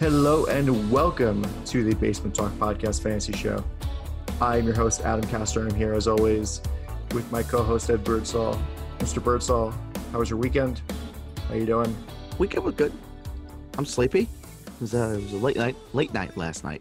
[0.00, 3.62] Hello and welcome to the Basement Talk Podcast Fantasy Show.
[4.40, 5.60] I'm your host, Adam Castor.
[5.60, 6.62] and I'm here as always
[7.12, 8.58] with my co-host, Ed Birdsall.
[9.00, 9.22] Mr.
[9.22, 9.74] Birdsall,
[10.10, 10.80] how was your weekend?
[11.46, 11.94] How are you doing?
[12.38, 12.94] Weekend was good.
[13.76, 14.20] I'm sleepy.
[14.22, 16.80] It was, uh, it was a late night, late night last night.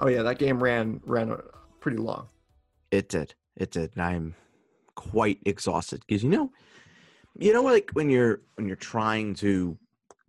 [0.00, 1.36] Oh yeah, that game ran ran
[1.80, 2.28] pretty long.
[2.92, 3.34] It did.
[3.56, 3.90] It did.
[3.94, 4.34] And I'm
[4.94, 6.52] quite exhausted because you know,
[7.36, 9.76] you know, like when you're when you're trying to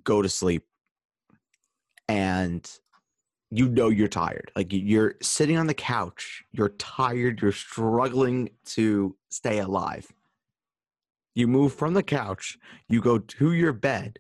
[0.04, 0.66] go to sleep
[2.08, 2.70] and
[3.50, 4.52] you know you're tired.
[4.56, 10.12] Like you're sitting on the couch, you're tired, you're struggling to stay alive.
[11.36, 12.58] You move from the couch,
[12.90, 14.20] you go to your bed,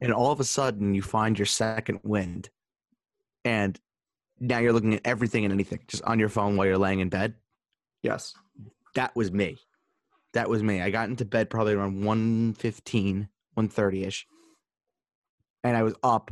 [0.00, 2.50] and all of a sudden you find your second wind.
[3.44, 3.78] And
[4.40, 7.08] now you're looking at everything and anything just on your phone while you're laying in
[7.08, 7.34] bed.
[8.02, 8.34] Yes.
[8.94, 9.56] That was me.
[10.34, 10.82] That was me.
[10.82, 14.24] I got into bed probably around 115, 130ish.
[15.62, 16.30] And I was up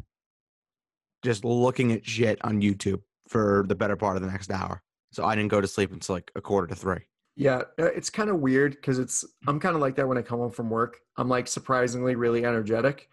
[1.23, 4.83] just looking at shit on YouTube for the better part of the next hour.
[5.13, 7.07] So I didn't go to sleep until like a quarter to three.
[7.37, 10.23] Yeah, uh, it's kind of weird because it's I'm kind of like that when I
[10.23, 10.99] come home from work.
[11.17, 13.09] I'm like surprisingly really energetic.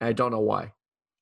[0.00, 0.72] And I don't know why.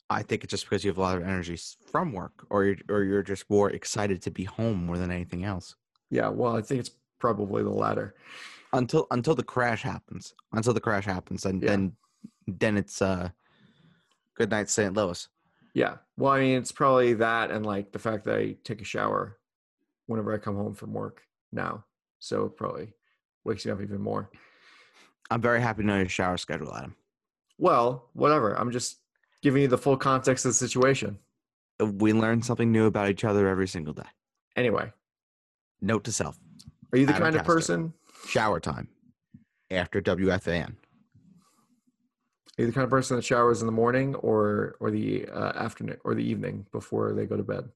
[0.08, 1.58] I think it's just because you have a lot of energy
[1.90, 5.44] from work, or you're, or you're just more excited to be home more than anything
[5.44, 5.74] else.
[6.10, 8.14] Yeah, well, I think it's probably the latter.
[8.74, 11.68] Until until the crash happens, until the crash happens, and Yeah.
[11.70, 11.96] then
[12.46, 13.28] then it's uh,
[14.36, 14.94] good night, St.
[14.94, 15.28] Louis.
[15.74, 15.96] Yeah.
[16.16, 19.38] Well, I mean, it's probably that and like the fact that I take a shower
[20.06, 21.84] whenever I come home from work now.
[22.18, 22.92] So it probably
[23.44, 24.30] wakes me up even more.
[25.30, 26.94] I'm very happy to know your shower schedule, Adam.
[27.58, 28.54] Well, whatever.
[28.58, 28.98] I'm just
[29.42, 31.18] giving you the full context of the situation.
[31.80, 34.02] We learn something new about each other every single day.
[34.56, 34.92] Anyway,
[35.80, 36.38] Note to self:
[36.92, 37.92] are you the Adam kind of person?
[38.26, 38.88] shower time
[39.70, 40.76] after WFAN.
[42.58, 45.52] Are you the kind of person that showers in the morning or or the uh,
[45.56, 47.68] afternoon or the evening before they go to bed?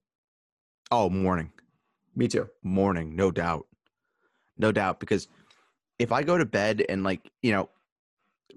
[0.90, 1.50] Oh, morning.
[2.14, 2.48] Me too.
[2.62, 3.66] morning, no doubt.
[4.56, 5.00] No doubt.
[5.00, 5.28] Because
[5.98, 7.68] if I go to bed and like, you know,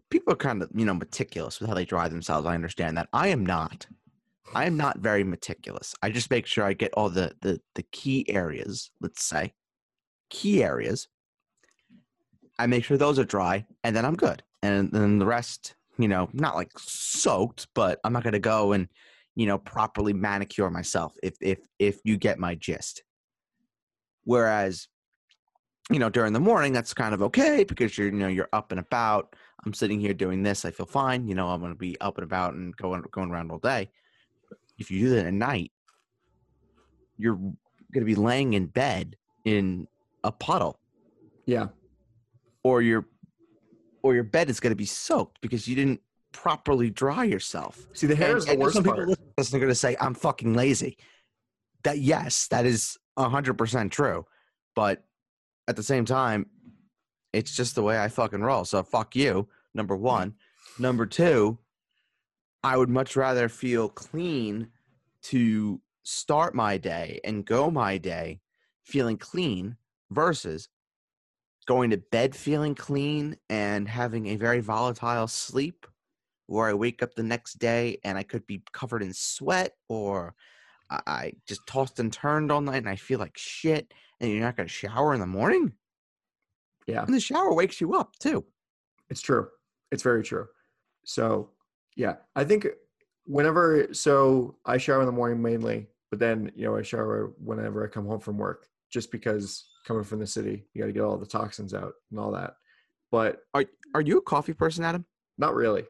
[0.10, 2.46] people are kind of, you know, meticulous with how they dry themselves.
[2.46, 3.10] I understand that.
[3.12, 3.88] I am not.
[4.54, 5.94] I am not very meticulous.
[6.02, 9.54] I just make sure I get all the the, the key areas, let's say.
[10.30, 11.08] Key areas.
[12.58, 14.44] I make sure those are dry and then I'm good.
[14.62, 18.88] And then the rest, you know, not like soaked, but I'm not gonna go and,
[19.36, 23.04] you know, properly manicure myself if if if you get my gist.
[24.24, 24.88] Whereas,
[25.92, 28.72] you know, during the morning, that's kind of okay because you're, you know, you're up
[28.72, 29.36] and about.
[29.66, 30.64] I'm sitting here doing this.
[30.66, 31.28] I feel fine.
[31.28, 33.90] You know, I'm going to be up and about and going going around all day.
[34.78, 35.72] If you do that at night,
[37.18, 37.56] you're going
[37.94, 39.16] to be laying in bed
[39.46, 39.88] in
[40.24, 40.80] a puddle,
[41.46, 41.68] Yeah.
[42.64, 43.06] or your
[44.02, 46.02] or your bed is going to be soaked because you didn't
[46.32, 47.86] properly dry yourself.
[47.94, 49.00] See, the hair And- is the and worst some part.
[49.08, 50.98] people listening are going to say, "I'm fucking lazy."
[51.84, 54.26] That yes, that is hundred percent true,
[54.76, 55.04] but
[55.68, 56.46] at the same time,
[57.34, 58.64] it's just the way I fucking roll.
[58.66, 59.48] So fuck you.
[59.74, 60.36] Number one.
[60.80, 61.60] Number two,
[62.64, 64.70] I would much rather feel clean
[65.24, 68.40] to start my day and go my day
[68.84, 69.76] feeling clean
[70.10, 70.70] versus
[71.70, 75.86] going to bed feeling clean and having a very volatile sleep
[76.48, 80.34] where I wake up the next day and I could be covered in sweat or
[80.90, 84.58] I- just tossed and turned all night and I feel like shit and you're not
[84.58, 85.74] going to shower in the morning?
[86.88, 87.04] Yeah.
[87.04, 88.44] And the shower wakes you up too.
[89.12, 89.48] It's true.
[89.92, 90.48] It's very true.
[91.06, 91.52] So,
[91.96, 92.66] yeah, I think
[93.26, 97.86] whenever, so I shower in the morning mainly, but then, you know, I shower whenever
[97.86, 101.02] I come home from work just because coming from the city, you got to get
[101.02, 102.54] all the toxins out and all that.
[103.12, 105.04] But Are are you a coffee person, Adam?
[105.40, 105.84] not really.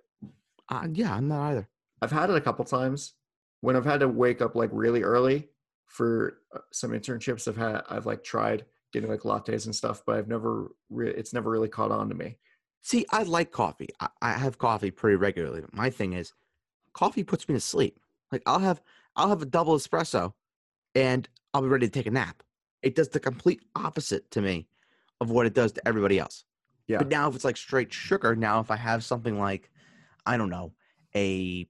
[0.70, 1.68] Uh, yeah, I'm not either.
[2.02, 3.16] I've had it a couple times
[3.60, 5.50] when I've had to wake up like really early
[5.88, 7.46] for uh, some internships.
[7.48, 8.64] I've had, I've like tried
[8.94, 12.16] getting like lattes and stuff, but I've never, re- it's never really caught on to
[12.16, 12.38] me.
[12.84, 13.90] See, I like coffee.
[14.00, 15.60] I, I have coffee pretty regularly.
[15.60, 16.32] But my thing is,
[16.94, 18.00] coffee puts me to sleep.
[18.32, 18.82] Like I'll have
[19.18, 20.34] I'll have a double espresso,
[20.96, 22.44] and I'll be ready to take a nap.
[22.82, 24.68] It does the complete opposite to me
[25.22, 26.46] of what it does to everybody else.
[26.88, 27.00] Yeah.
[27.00, 29.70] But now if it's like straight sugar, now if I have something like,
[30.26, 30.74] I don't know,
[31.16, 31.68] a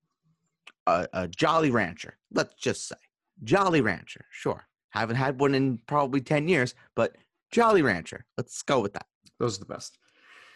[0.88, 2.96] a, a Jolly Rancher, let's just say
[3.44, 4.66] Jolly Rancher, sure.
[4.92, 7.16] Haven't had one in probably ten years, but
[7.52, 9.06] Jolly Rancher, let's go with that.
[9.40, 9.98] Those are the best.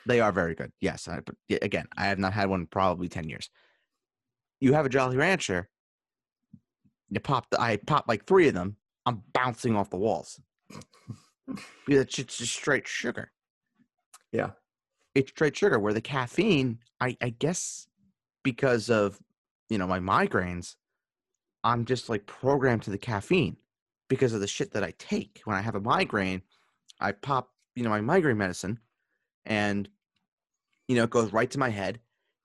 [0.05, 0.71] They are very good.
[0.81, 1.07] Yes.
[1.07, 3.49] I, but again, I have not had one in probably 10 years.
[4.59, 5.69] You have a Jolly Rancher.
[7.09, 8.77] You pop the, I pop like three of them.
[9.05, 10.39] I'm bouncing off the walls.
[11.47, 13.31] Because it's just just straight sugar.
[14.31, 14.51] Yeah.
[15.13, 17.87] It's straight sugar where the caffeine, I, I guess
[18.43, 19.19] because of,
[19.69, 20.75] you know, my migraines,
[21.63, 23.57] I'm just like programmed to the caffeine
[24.09, 25.41] because of the shit that I take.
[25.45, 26.41] When I have a migraine,
[26.99, 28.79] I pop, you know, my migraine medicine
[29.45, 29.89] and
[30.87, 31.99] you know, it goes right to my head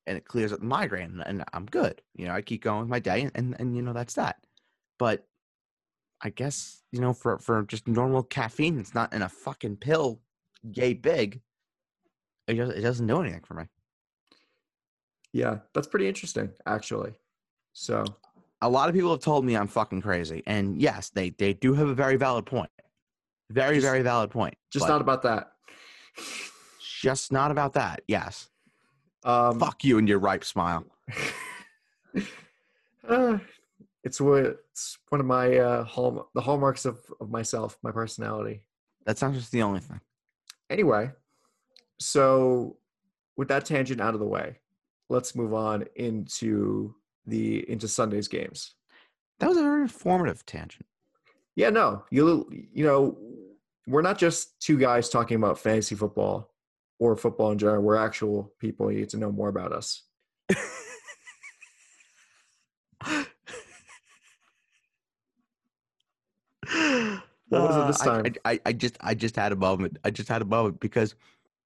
[0.06, 2.00] and it clears up the migraine and I'm good.
[2.14, 4.36] You know, I keep going with my day and, and, and you know, that's that.
[4.98, 5.26] But
[6.22, 10.20] I guess, you know, for, for just normal caffeine, it's not in a fucking pill,
[10.72, 11.40] yay big.
[12.48, 13.64] It, just, it doesn't do anything for me.
[15.32, 17.12] Yeah, that's pretty interesting, actually.
[17.74, 18.04] So
[18.62, 20.42] a lot of people have told me I'm fucking crazy.
[20.46, 22.70] And yes, they, they do have a very valid point.
[23.50, 24.54] Very, Just- very valid point.
[24.72, 25.52] just not about that.
[27.00, 28.02] just not about that.
[28.08, 28.48] Yes.
[29.24, 30.84] Um, Fuck you and your ripe smile.
[33.08, 33.38] uh,
[34.04, 38.62] it's what it's one of my uh, hall the hallmarks of, of myself, my personality.
[39.04, 40.00] That's not just the only thing.
[40.70, 41.10] Anyway,
[41.98, 42.76] so
[43.36, 44.58] with that tangent out of the way,
[45.08, 46.94] let's move on into
[47.26, 48.74] the into Sunday's games.
[49.40, 50.86] That was a very informative tangent.
[51.56, 53.18] Yeah, no, you you know,
[53.86, 56.52] we're not just two guys talking about fantasy football
[56.98, 57.82] or football in general.
[57.82, 58.92] We're actual people.
[58.92, 60.02] You get to know more about us.
[67.48, 68.34] What was it this Uh, I- time?
[68.44, 69.98] I, I, I just I just had a moment.
[70.04, 71.14] I just had a moment because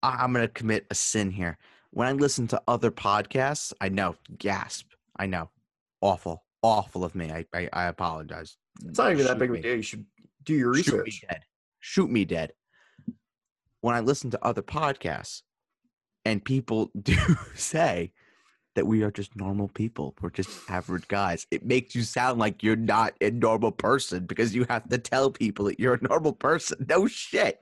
[0.02, 1.58] I, I'm gonna commit a sin here.
[1.90, 4.87] When I listen to other podcasts, I know, gasp.
[5.19, 5.50] I know.
[6.00, 6.44] Awful.
[6.62, 7.31] Awful of me.
[7.31, 8.56] I I, I apologize.
[8.84, 9.76] It's not even that Shoot big of a deal.
[9.76, 10.06] You should
[10.44, 11.11] do your research.
[11.12, 11.43] Shoot me dead.
[11.81, 12.52] Shoot me dead.
[13.81, 15.43] When I listen to other podcasts
[16.25, 17.17] and people do
[17.55, 18.12] say
[18.74, 22.62] that we are just normal people, we're just average guys, it makes you sound like
[22.62, 26.32] you're not a normal person because you have to tell people that you're a normal
[26.32, 26.84] person.
[26.88, 27.58] No shit.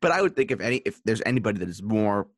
[0.00, 2.28] But I would think if any if there's anybody that is more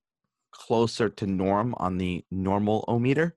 [0.50, 3.36] closer to norm on the normal o meter,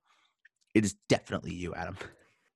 [0.74, 1.96] it is definitely you, Adam.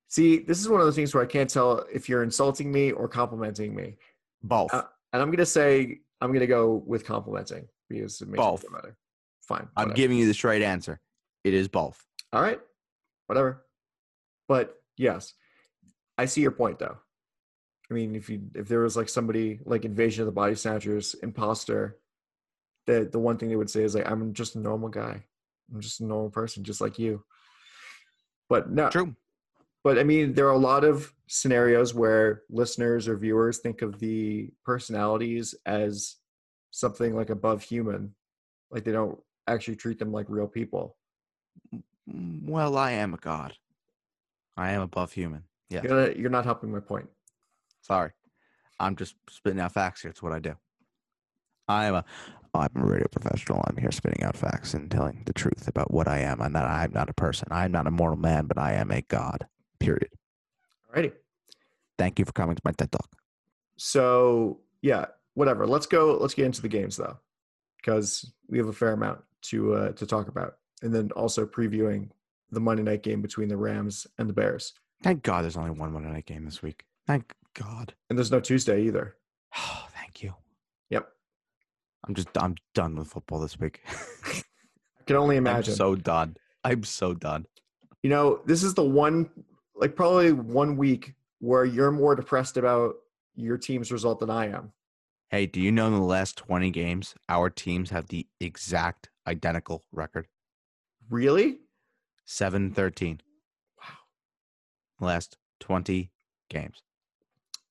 [0.08, 2.90] See, this is one of those things where I can't tell if you're insulting me
[2.92, 3.96] or complimenting me.
[4.42, 4.72] Both.
[4.74, 8.62] Uh, And I'm gonna say I'm gonna go with complimenting because it makes Both.
[8.62, 8.96] feel better.
[9.46, 9.68] Fine.
[9.76, 11.00] I'm giving you the straight answer.
[11.44, 12.04] It is both.
[12.32, 12.60] All right.
[13.26, 13.64] Whatever.
[14.48, 15.34] But yes,
[16.18, 16.96] I see your point though.
[17.90, 21.14] I mean, if you if there was like somebody like Invasion of the Body Snatchers,
[21.22, 21.98] Imposter,
[22.86, 25.22] the the one thing they would say is like, I'm just a normal guy.
[25.72, 27.24] I'm just a normal person, just like you.
[28.48, 29.14] But no, True.
[29.84, 33.98] but I mean, there are a lot of scenarios where listeners or viewers think of
[33.98, 36.16] the personalities as
[36.70, 38.14] something like above human,
[38.70, 40.96] like they don't actually treat them like real people.
[42.06, 43.54] Well, I am a god.
[44.56, 45.44] I am above human.
[45.68, 45.82] Yeah.
[45.82, 47.08] You're not, you're not helping my point.
[47.82, 48.12] Sorry.
[48.78, 50.10] I'm just spitting out facts here.
[50.10, 50.54] It's what I do.
[51.68, 52.04] I'm a
[52.54, 53.62] I'm a radio professional.
[53.66, 56.40] I'm here spitting out facts and telling the truth about what I am.
[56.40, 57.48] And that I'm not a person.
[57.50, 59.46] I'm not a mortal man, but I am a god.
[59.78, 60.10] Period.
[60.94, 61.12] Alrighty.
[61.98, 63.10] Thank you for coming to my TED Talk.
[63.76, 65.66] So yeah, whatever.
[65.66, 66.16] Let's go.
[66.16, 67.18] Let's get into the games though,
[67.76, 69.20] because we have a fair amount
[69.50, 72.10] to uh, to talk about, and then also previewing
[72.50, 74.72] the Monday night game between the Rams and the Bears.
[75.02, 76.84] Thank God there's only one Monday night game this week.
[77.06, 77.94] Thank God.
[78.08, 79.16] And there's no Tuesday either.
[79.58, 80.34] Oh, thank you.
[80.90, 81.08] Yep.
[82.06, 83.80] I'm just I'm done with football this week.
[83.88, 84.42] I
[85.06, 85.72] can only imagine.
[85.72, 86.36] I'm so done.
[86.62, 87.46] I'm so done.
[88.02, 89.30] you know, this is the one,
[89.74, 92.96] like probably one week where you're more depressed about
[93.34, 94.72] your team's result than I am.
[95.30, 99.84] Hey, do you know in the last 20 games, our teams have the exact identical
[99.92, 100.26] record?
[101.08, 101.58] Really?
[102.24, 103.20] 7 13.
[103.78, 105.06] Wow.
[105.06, 106.10] Last 20
[106.48, 106.82] games.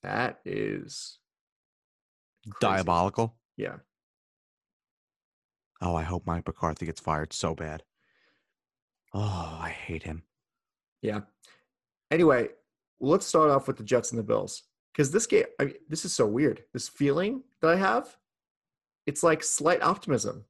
[0.04, 1.20] That is
[2.50, 2.76] crazy.
[2.76, 3.36] Diabolical.
[3.58, 3.78] Yeah.
[5.82, 7.84] Oh, I hope Mike McCarthy gets fired so bad.
[9.14, 10.24] Oh, I hate him.
[11.02, 11.22] Yeah.
[12.12, 12.50] Anyway,
[13.00, 16.06] let's start off with the Jets and the Bills because this game, I mean, this
[16.06, 16.64] is so weird.
[16.74, 18.16] This feeling that I have,
[19.06, 20.46] it's like slight optimism.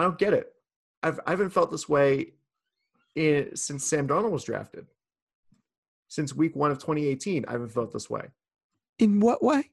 [0.00, 0.54] I don't get it.
[1.02, 2.32] I've I haven't felt this way
[3.14, 4.86] in, since Sam Darnold was drafted.
[6.08, 8.28] Since week one of 2018, I haven't felt this way.
[8.98, 9.70] In what way?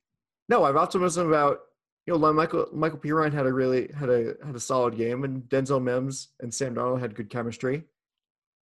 [0.50, 1.60] No, I have optimism about
[2.06, 3.08] you know Michael Michael P.
[3.08, 7.00] Had a really had a had a solid game, and Denzel Mims and Sam Darnold
[7.00, 7.84] had good chemistry.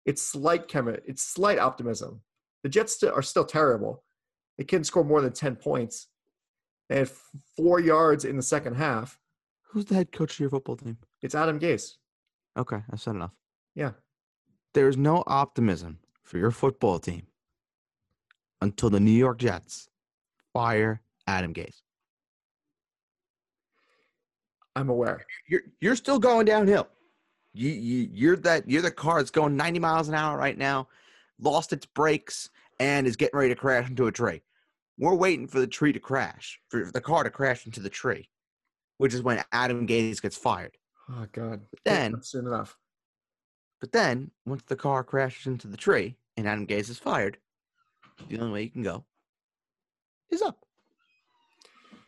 [0.05, 2.21] It's slight chemi- It's slight optimism.
[2.63, 4.05] The Jets st- are still terrible.
[4.59, 6.09] They can't score more than ten points.
[6.91, 7.11] They had
[7.57, 9.19] four yards in the second half.
[9.75, 10.99] Who's the head coach of your football team?
[11.21, 11.97] It's Adam Gase.
[12.57, 13.33] Okay, I've said enough.
[13.75, 13.91] Yeah,
[14.73, 17.27] There's no optimism for your football team
[18.63, 19.89] until the New York Jets
[20.53, 21.83] fire Adam Gase.
[24.77, 25.27] I'm aware.
[25.49, 26.87] You're you're still going downhill.
[27.53, 30.87] You you you're that you're the car that's going 90 miles an hour right now.
[31.41, 34.41] lost its brakes and is getting ready to crash into a tree.
[34.99, 38.29] We're waiting for the tree to crash, for the car to crash into the tree,
[38.99, 40.77] which is when Adam Gase gets fired.
[41.11, 41.63] Oh God.
[41.85, 42.77] Then- Not soon enough.
[43.81, 47.37] But then, once the car crashes into the tree and Adam Gase is fired,
[48.29, 49.05] the only way you can go
[50.31, 50.65] is up.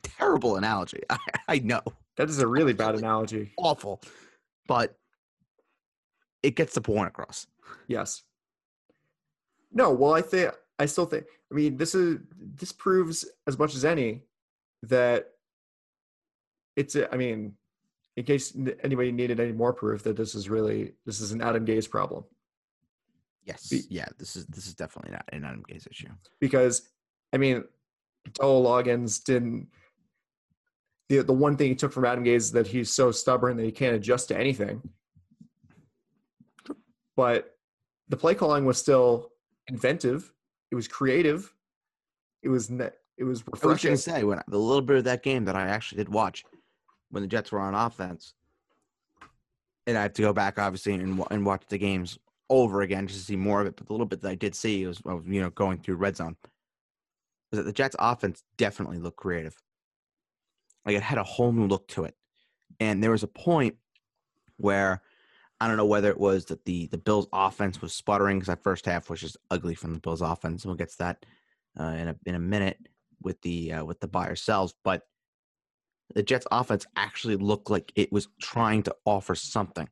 [0.02, 1.02] Terrible analogy.
[1.10, 1.82] I, I know.
[2.16, 3.52] That is a really bad analogy.
[3.58, 4.00] Awful.
[4.66, 4.96] But
[6.42, 7.46] it gets the point across.
[7.88, 8.22] Yes.
[9.72, 11.26] No, well, I think I still think.
[11.50, 14.22] I mean, this is this proves as much as any
[14.84, 15.32] that
[16.76, 16.94] it's.
[16.94, 17.54] A, I mean,
[18.16, 21.66] in case anybody needed any more proof that this is really this is an Adam
[21.66, 22.24] Gase problem
[23.44, 23.68] Yes.
[23.68, 26.08] Be- yeah, this is this is definitely not an Adam Gase issue.
[26.40, 26.88] because
[27.32, 27.64] I mean,
[28.34, 29.68] Dowell Loggins didn't.
[31.08, 33.62] The, the one thing he took from Adam Gase is that he's so stubborn that
[33.62, 34.82] he can't adjust to anything.
[37.16, 37.56] But
[38.08, 39.30] the play calling was still
[39.68, 40.32] inventive.
[40.70, 41.52] It was creative.
[42.42, 43.88] It was ne- it was I was refreshing.
[43.90, 46.44] going to say when the little bit of that game that I actually did watch
[47.16, 48.34] when the Jets were on offense,
[49.86, 52.18] and I have to go back obviously and and watch the games
[52.50, 53.74] over again just to see more of it.
[53.74, 56.18] But the little bit that I did see was, was you know going through red
[56.18, 56.36] zone
[57.50, 59.56] was that the Jets offense definitely looked creative.
[60.84, 62.14] Like it had a whole new look to it,
[62.80, 63.76] and there was a point
[64.58, 65.00] where
[65.58, 68.62] I don't know whether it was that the the Bills offense was sputtering because that
[68.62, 70.66] first half was just ugly from the Bills offense.
[70.66, 71.24] We'll get to that
[71.80, 72.76] uh, in a in a minute
[73.22, 75.04] with the uh, with the buyer sells, but
[76.14, 79.88] the Jets offense actually looked like it was trying to offer something.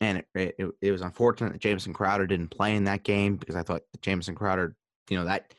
[0.00, 3.56] And it, it, it- was unfortunate that Jameson Crowder didn't play in that game because
[3.56, 4.76] I thought Jameson Crowder,
[5.08, 5.54] you know, that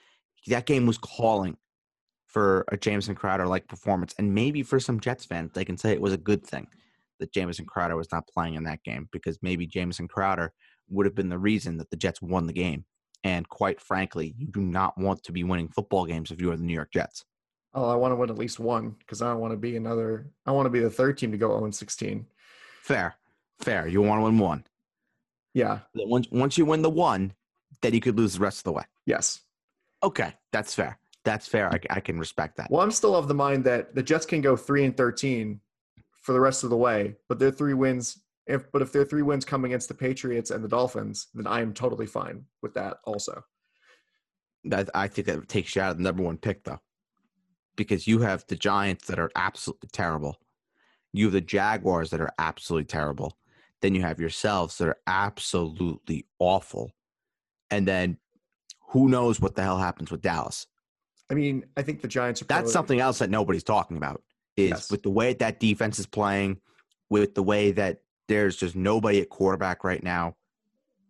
[0.47, 1.57] that game was calling
[2.27, 4.13] for a Jameson Crowder like performance.
[4.17, 6.67] And maybe for some Jets fans, they can say it was a good thing
[7.19, 10.51] that Jameson Crowder was not playing in that game because maybe Jameson Crowder
[10.89, 12.85] would have been the reason that the Jets won the game.
[13.23, 16.57] And quite frankly, you do not want to be winning football games if you are
[16.57, 17.23] the New York Jets.
[17.73, 20.27] Oh, I want to win at least one because I don't want to be another.
[20.45, 22.25] I want to be the third team to go 0 16.
[22.81, 23.15] Fair,
[23.59, 23.87] fair.
[23.87, 24.63] You want to win one.
[25.53, 25.79] Yeah.
[25.95, 27.33] Once once you win the one,
[27.81, 28.83] then you could lose the rest of the way.
[29.05, 29.41] Yes.
[30.03, 30.97] Okay, that's fair.
[31.23, 31.69] That's fair.
[31.71, 32.69] I, I can respect that.
[32.69, 35.59] Well, I'm still of the mind that the Jets can go three and 13
[36.21, 38.19] for the rest of the way, but their three wins.
[38.45, 41.61] If but if their three wins come against the Patriots and the Dolphins, then I
[41.61, 42.97] am totally fine with that.
[43.05, 43.41] Also,
[44.71, 46.81] I, I think that takes you out of the number one pick though,
[47.75, 50.37] because you have the Giants that are absolutely terrible.
[51.11, 53.37] You have the Jaguars that are absolutely terrible.
[53.81, 56.91] Then you have yourselves that are absolutely awful,
[57.69, 58.17] and then
[58.89, 60.67] who knows what the hell happens with Dallas?
[61.29, 62.45] I mean, I think the Giants are.
[62.45, 64.21] That's something else that nobody's talking about.
[64.55, 64.91] Is Yes.
[64.91, 66.61] with the way that defense is playing,
[67.09, 70.35] with the way that there's just nobody at quarterback right now.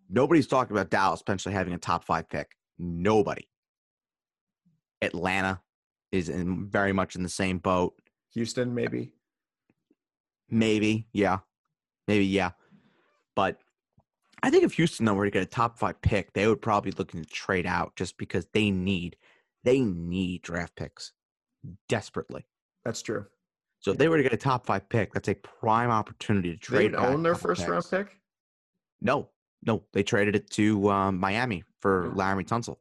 [0.10, 2.56] Nobody's talking about Dallas potentially having a top five pick.
[2.78, 3.48] Nobody.
[5.02, 5.62] Atlanta
[6.14, 7.96] is in very much in the same boat.
[8.34, 9.12] Houston, maybe.
[10.50, 11.40] Maybe, yeah,
[12.08, 12.52] maybe, yeah.
[13.36, 13.58] But
[14.44, 16.92] I think if Houston though were to get a top five pick, they would probably
[16.92, 19.18] be looking to trade out just because they need
[19.64, 21.14] they need draft picks
[21.90, 22.46] desperately.
[22.86, 23.26] That's true.
[23.80, 26.72] So if they were to get a top five pick, that's a prime opportunity to
[26.72, 26.92] they trade.
[26.94, 28.16] back own their first round pick.
[29.02, 29.30] No,
[29.66, 32.14] no, they traded it to um, Miami for Yeah.
[32.14, 32.78] Laremy Tunsil.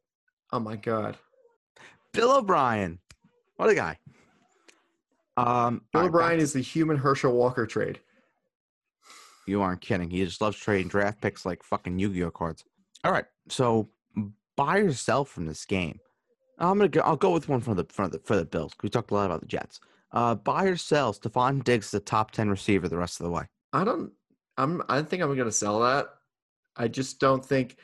[0.53, 1.17] Oh my God.
[2.13, 2.99] Bill O'Brien,
[3.63, 3.97] what a guy.
[5.37, 8.01] Um, Bill O'Brien is the human Herschel Walker trade.
[9.47, 10.11] You aren't kidding.
[10.11, 12.65] He just loves trading draft picks like fucking Yu-Gi-Oh cards.
[13.05, 13.89] All right, so
[14.57, 16.01] buy or sell from this game.
[16.59, 17.03] I'm gonna go.
[17.03, 18.73] I'll go with one from the from the for the Bills.
[18.83, 19.79] We talked a lot about the Jets.
[20.11, 21.13] Uh, buy or sell.
[21.13, 23.45] Stefon Diggs, the top ten receiver the rest of the way.
[23.73, 24.11] I don't.
[24.59, 24.83] I'm.
[24.89, 26.09] I think I'm going to sell that.
[26.77, 27.77] I just don't think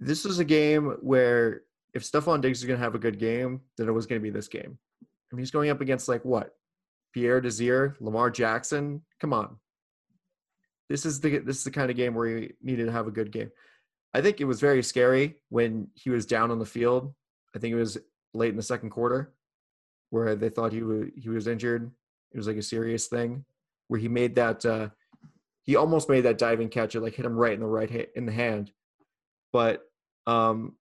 [0.00, 1.62] this is a game where
[1.94, 4.22] if Stefon Diggs is going to have a good game, then it was going to
[4.22, 4.78] be this game.
[5.02, 6.50] I mean, he's going up against like what?
[7.12, 9.02] Pierre Desir, Lamar Jackson.
[9.20, 9.56] Come on.
[10.90, 13.12] This is the this is the kind of game where he needed to have a
[13.12, 13.50] good game.
[14.12, 17.14] I think it was very scary when he was down on the field.
[17.54, 17.96] I think it was
[18.34, 19.32] late in the second quarter
[20.10, 21.90] where they thought he was he was injured.
[22.32, 23.44] It was like a serious thing
[23.88, 24.88] where he made that uh
[25.62, 28.10] he almost made that diving catch it like hit him right in the right ha-
[28.14, 28.70] in the hand
[29.52, 29.82] but
[30.26, 30.74] um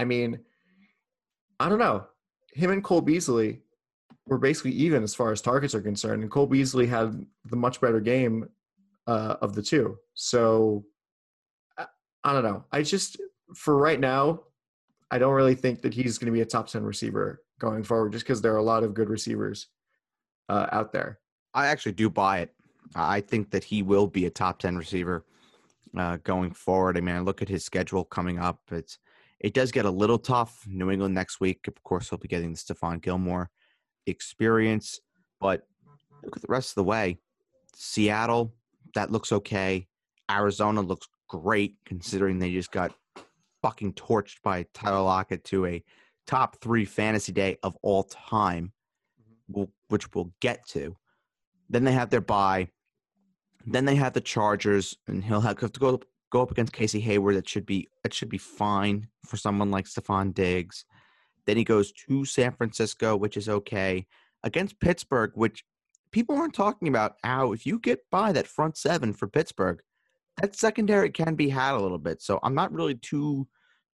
[0.00, 0.38] i mean
[1.58, 2.04] i don't know
[2.52, 3.60] him and cole beasley
[4.26, 7.80] were basically even as far as targets are concerned and cole beasley had the much
[7.80, 8.48] better game
[9.06, 10.84] uh of the two so
[11.78, 11.86] i,
[12.24, 13.18] I don't know i just
[13.54, 14.40] for right now
[15.10, 18.12] i don't really think that he's going to be a top 10 receiver going forward
[18.12, 19.68] just because there are a lot of good receivers
[20.48, 21.20] uh, out there
[21.54, 22.54] I actually do buy it.
[22.94, 25.24] I think that he will be a top 10 receiver
[25.96, 26.96] uh, going forward.
[26.96, 28.60] I mean, I look at his schedule coming up.
[28.70, 28.98] It's
[29.40, 30.64] it does get a little tough.
[30.68, 33.50] New England next week, of course, he'll be getting the Stephon Gilmore
[34.06, 35.00] experience.
[35.40, 35.62] But
[36.22, 37.18] look at the rest of the way.
[37.74, 38.52] Seattle,
[38.94, 39.86] that looks okay.
[40.30, 42.92] Arizona looks great considering they just got
[43.62, 45.82] fucking torched by Tyler Lockett to a
[46.26, 48.72] top three fantasy day of all time,
[49.88, 50.96] which we'll get to.
[51.68, 52.68] Then they have their bye.
[53.66, 56.00] Then they have the Chargers, and he'll have to go
[56.30, 57.36] go up against Casey Hayward.
[57.36, 60.84] That should be that should be fine for someone like Stefon Diggs.
[61.46, 64.06] Then he goes to San Francisco, which is okay.
[64.42, 65.64] Against Pittsburgh, which
[66.12, 69.80] people aren't talking about how if you get by that front seven for Pittsburgh,
[70.40, 72.22] that secondary can be had a little bit.
[72.22, 73.46] So I'm not really too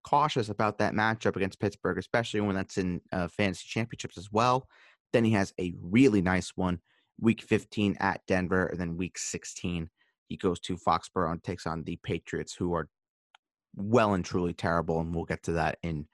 [0.05, 4.69] cautious about that matchup against Pittsburgh, especially when that's in uh, fantasy championships as well.
[5.13, 6.81] Then he has a really nice one
[7.21, 9.89] week 15 at Denver, and then week 16
[10.29, 12.89] he goes to Foxborough and takes on the Patriots, who are
[13.75, 16.07] well and truly terrible, and we'll get to that in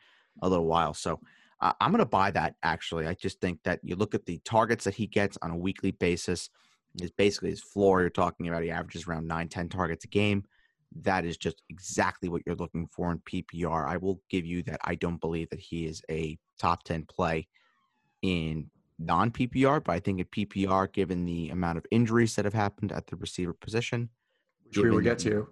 [0.42, 0.94] a little while.
[0.94, 1.20] So
[1.60, 2.56] uh, I'm going to buy that.
[2.62, 5.56] Actually, I just think that you look at the targets that he gets on a
[5.56, 6.50] weekly basis.
[7.00, 8.02] Is basically his floor.
[8.02, 10.44] You're talking about he averages around nine, 10 targets a game.
[11.00, 13.88] That is just exactly what you're looking for in PPR.
[13.88, 14.78] I will give you that.
[14.84, 17.48] I don't believe that he is a top 10 play
[18.20, 22.54] in non PPR, but I think in PPR, given the amount of injuries that have
[22.54, 24.10] happened at the receiver position,
[24.64, 25.48] which we will get to,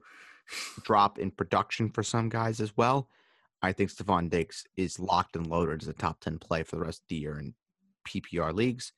[0.83, 3.09] drop in production for some guys as well.
[3.63, 6.83] I think Stefon Diggs is locked and loaded as a top 10 play for the
[6.83, 7.55] rest of the year in
[8.09, 8.93] PPR leagues.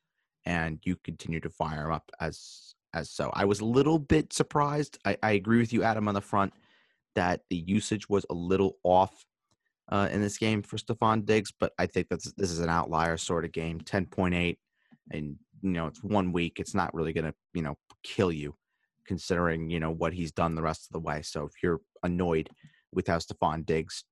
[0.44, 3.30] And you continue to fire him up as as so.
[3.32, 4.99] I was a little bit surprised.
[5.04, 6.52] I, I agree with you, Adam, on the front
[7.14, 9.25] that the usage was a little off
[9.93, 13.19] uh, in this game for Stefon Diggs, but I think that's this is an outlier
[13.19, 13.78] sort of game.
[13.78, 14.59] Ten point eight,
[15.11, 16.59] and you know it's one week.
[16.59, 18.55] It's not really going to you know kill you,
[19.07, 21.21] considering you know what he's done the rest of the way.
[21.21, 22.49] So if you're annoyed
[22.91, 24.05] with how Stefon Diggs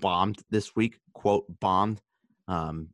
[0.00, 2.00] bombed this week, quote bombed,
[2.48, 2.88] um,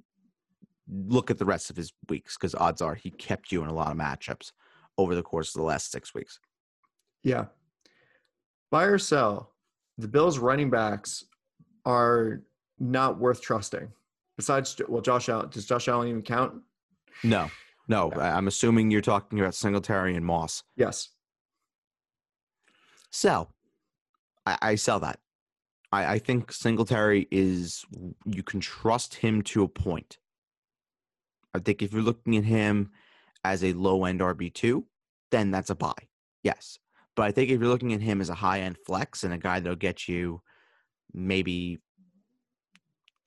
[0.86, 3.74] look at the rest of his weeks because odds are he kept you in a
[3.74, 4.52] lot of matchups
[4.98, 6.40] over the course of the last six weeks.
[7.24, 7.46] Yeah.
[8.70, 9.54] Buy or sell.
[9.96, 11.24] The Bills running backs
[11.88, 12.42] are
[12.78, 13.88] not worth trusting.
[14.36, 16.62] Besides, well, Josh Allen, does Josh Allen even count?
[17.24, 17.50] No,
[17.88, 18.12] no.
[18.14, 18.36] Yeah.
[18.36, 20.62] I'm assuming you're talking about Singletary and Moss.
[20.76, 21.08] Yes.
[23.10, 23.50] Sell.
[24.46, 25.18] I, I sell that.
[25.90, 27.84] I, I think Singletary is,
[28.26, 30.18] you can trust him to a point.
[31.54, 32.90] I think if you're looking at him
[33.42, 34.84] as a low end RB2,
[35.30, 35.94] then that's a buy.
[36.42, 36.78] Yes.
[37.16, 39.38] But I think if you're looking at him as a high end flex and a
[39.38, 40.42] guy that'll get you
[41.12, 41.78] maybe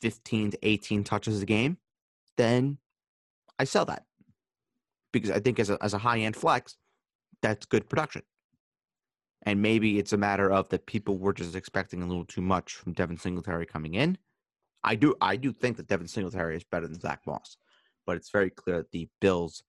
[0.02, 1.78] 15 to 18 touches a game,
[2.38, 2.78] then
[3.60, 4.06] I sell that.
[5.12, 6.78] Because I think as a, as a high end flex,
[7.42, 8.24] that's good production.
[9.44, 12.76] And maybe it's a matter of that people were just expecting a little too much
[12.76, 14.18] from Devin Singletary coming in.
[14.84, 17.58] I do I do think that Devin Singletary is better than Zach Moss,
[18.06, 19.64] but it's very clear that the Bills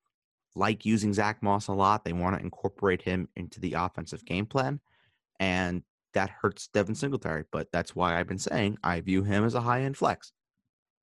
[0.54, 2.04] like using Zach Moss a lot.
[2.04, 4.80] They want to incorporate him into the offensive game plan.
[5.40, 5.82] And
[6.14, 7.44] that hurts Devin Singletary.
[7.50, 10.32] But that's why I've been saying I view him as a high end flex.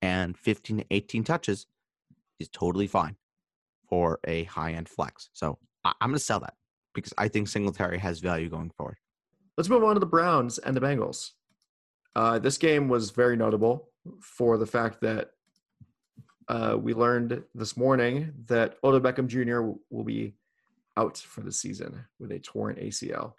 [0.02, 1.68] And 15 to 18 touches
[2.40, 3.16] is totally fine
[3.88, 5.30] for a high end flex.
[5.34, 6.56] So I- am going to sell that
[6.94, 8.98] because I think Singletary has value going forward.
[9.58, 11.32] Let's move on to the Browns and the Bengals.
[12.16, 13.90] Uh, this game was very notable
[14.22, 15.32] for the fact that
[16.48, 19.78] uh, we learned this morning that Odell Beckham Jr.
[19.90, 20.34] will be
[20.98, 23.34] out for the season with a torn ACL.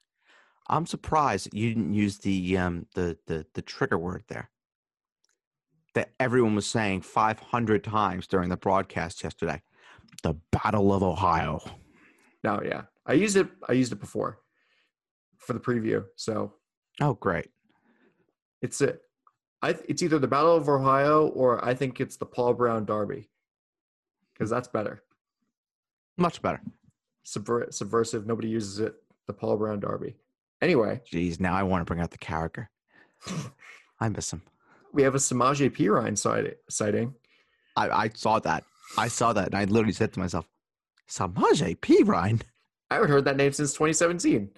[0.70, 4.48] I'm surprised you didn't use the um the the the trigger word there.
[5.94, 9.61] That everyone was saying 500 times during the broadcast yesterday.
[10.22, 11.61] The Battle of Ohio.
[12.44, 12.83] No, yeah.
[13.04, 14.38] I used it I used it before
[15.38, 16.04] for the preview.
[16.16, 16.54] So
[17.00, 17.48] Oh, great.
[18.62, 19.00] It's it.
[19.62, 23.28] I it's either the Battle of Ohio or I think it's the Paul Brown Derby.
[24.38, 25.02] Cuz that's better.
[26.16, 26.62] Much better.
[27.26, 28.94] Subver- subversive, nobody uses it.
[29.26, 30.16] The Paul Brown Derby.
[30.62, 31.00] Anyway.
[31.10, 32.70] Jeez, now I want to bring out the character.
[34.00, 34.42] I miss him.
[34.92, 36.18] We have a Samaje Perine
[36.68, 37.14] sighting.
[37.76, 38.64] I, I saw that.
[38.98, 40.46] I saw that, and I literally said to myself,
[41.08, 42.42] Samaje Perine?
[42.90, 44.50] I haven't heard that name since 2017.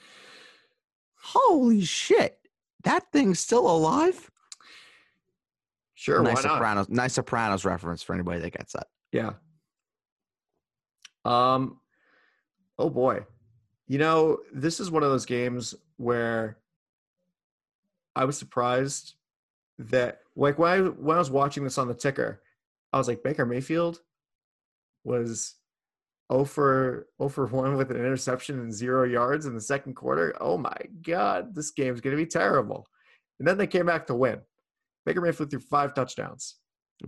[1.22, 2.38] Holy shit.
[2.84, 4.30] That thing's still alive?
[5.94, 6.96] Sure, nice why Sopranos, not?
[6.96, 8.88] Nice Sopranos reference for anybody that gets that.
[9.12, 9.34] Yeah.
[11.24, 11.78] Um.
[12.76, 13.24] Oh boy,
[13.86, 16.58] you know, this is one of those games where
[18.16, 19.14] I was surprised
[19.78, 22.42] that, like, when I, when I was watching this on the ticker,
[22.92, 24.00] I was like, Baker Mayfield
[25.04, 25.54] was
[26.32, 30.34] 0 for 0 for 1 with an interception and zero yards in the second quarter.
[30.40, 32.86] Oh my God, this game's going to be terrible.
[33.38, 34.40] And then they came back to win.
[35.06, 36.56] Baker Mayfield threw five touchdowns.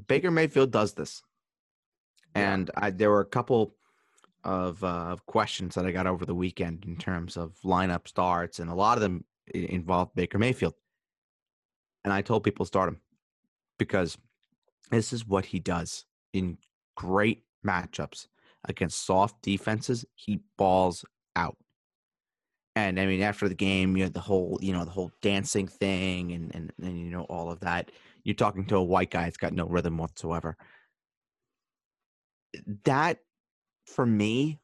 [0.07, 1.22] Baker Mayfield does this.
[2.35, 3.74] And I, there were a couple
[4.44, 8.70] of uh, questions that I got over the weekend in terms of lineup starts, and
[8.70, 10.74] a lot of them involved Baker Mayfield.
[12.04, 13.00] And I told people start him
[13.78, 14.18] because
[14.90, 16.59] this is what he does in
[16.96, 18.26] great matchups
[18.66, 20.04] against soft defenses.
[20.14, 21.04] He balls
[21.37, 21.57] out.
[22.76, 25.68] And I mean, after the game, you had the whole, you know, the whole dancing
[25.68, 27.92] thing, and and, and you know all of that.
[28.24, 30.57] You're talking to a white guy; it's got no rhythm whatsoever.
[32.85, 33.18] That,
[33.87, 34.61] for me,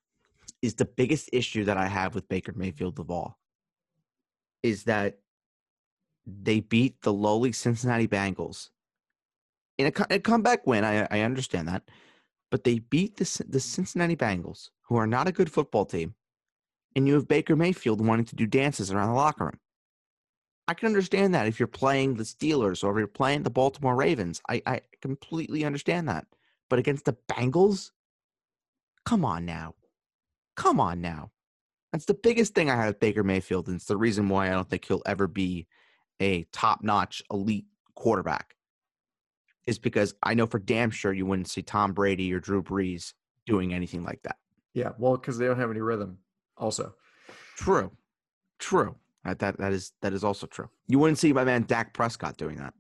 [0.63, 3.39] is the biggest issue that I have with Baker Mayfield of all.
[4.63, 5.19] Is that
[6.27, 8.69] they beat the lowly Cincinnati Bengals
[9.79, 10.85] in a, a comeback win.
[10.85, 11.83] I, I understand that,
[12.51, 16.15] but they beat the the Cincinnati Bengals, who are not a good football team,
[16.95, 19.59] and you have Baker Mayfield wanting to do dances around the locker room.
[20.69, 23.97] I can understand that if you're playing the Steelers or if you're playing the Baltimore
[23.97, 24.41] Ravens.
[24.49, 26.27] I, I completely understand that.
[26.69, 27.91] But against the Bengals,
[29.05, 29.75] come on now.
[30.57, 31.31] Come on now.
[31.93, 34.51] That's the biggest thing I have with Baker Mayfield, and it's the reason why I
[34.51, 35.67] don't think he'll ever be
[36.21, 38.55] a top notch elite quarterback.
[39.67, 43.13] Is because I know for damn sure you wouldn't see Tom Brady or Drew Brees
[43.47, 44.37] doing anything like that.
[44.75, 46.19] Yeah, well, because they don't have any rhythm.
[46.57, 46.95] Also,
[47.61, 47.91] True.
[48.59, 48.97] True.
[49.25, 50.71] That that is that is also true.
[50.89, 52.73] You wouldn't see my man Dak Prescott doing that.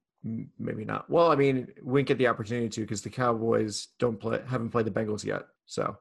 [0.59, 1.09] Maybe not.
[1.11, 4.70] Well, I mean, we didn't get the opportunity to because the Cowboys don't play, haven't
[4.70, 5.42] played the Bengals yet.
[5.66, 5.96] So,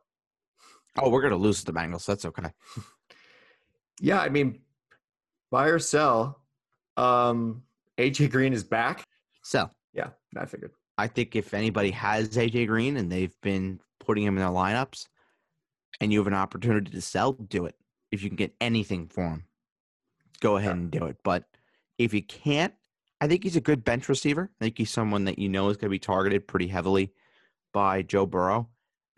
[1.01, 2.05] Oh, we're gonna lose the Bengals.
[2.05, 2.49] That's okay.
[3.99, 4.61] yeah, I mean,
[5.51, 6.41] buy or sell.
[6.97, 7.63] Um,
[7.97, 9.03] AJ Green is back.
[9.43, 10.71] So Yeah, I figured.
[10.97, 15.07] I think if anybody has AJ Green and they've been putting him in their lineups,
[16.01, 17.75] and you have an opportunity to sell, do it.
[18.11, 19.45] If you can get anything for him,
[20.39, 21.17] go ahead and do it.
[21.23, 21.45] But
[21.97, 22.73] if you can't,
[23.21, 24.49] I think he's a good bench receiver.
[24.59, 27.11] I think he's someone that you know is going to be targeted pretty heavily
[27.73, 28.69] by Joe Burrow.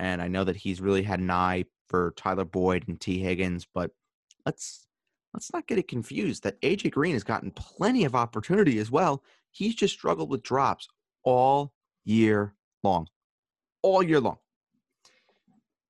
[0.02, 3.68] And I know that he's really had an eye for Tyler Boyd and Tee Higgins,
[3.72, 3.92] but
[4.48, 4.88] let's
[5.32, 9.24] let's not get it confused that AJ Green has gotten plenty of opportunity as well.
[9.52, 10.88] He's just struggled with drops
[11.24, 11.72] all
[12.04, 13.10] year long.
[13.84, 14.40] All year long.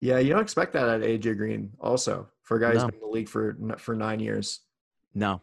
[0.01, 1.71] Yeah, you don't expect that at AJ Green.
[1.79, 2.87] Also, for a guy who's No.
[2.87, 4.59] been in the league for for nine years.
[5.13, 5.39] No.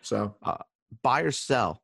[0.00, 0.56] So, uh,
[1.02, 1.80] buy or sell.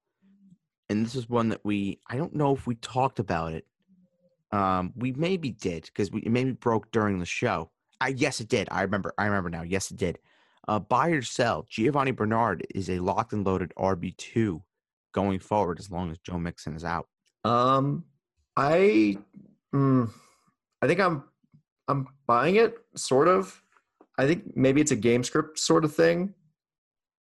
[0.88, 3.67] And this is one that we I don't know if we talked about it.
[4.50, 7.70] Um, we maybe did because we it maybe broke during the show.
[8.00, 8.68] I yes it did.
[8.70, 9.12] I remember.
[9.18, 9.62] I remember now.
[9.62, 10.18] Yes it did.
[10.66, 11.66] Uh, buy or sell.
[11.68, 14.62] Giovani Bernard is a locked and loaded RB two
[15.12, 17.08] going forward as long as Joe Mixon is out.
[17.44, 18.04] um,
[18.56, 19.16] I,
[19.72, 20.10] mm,
[20.82, 21.24] I think I'm,
[21.86, 22.74] I'm buying it.
[22.96, 23.62] Sort of.
[24.18, 26.34] I think maybe it's a game script sort of thing.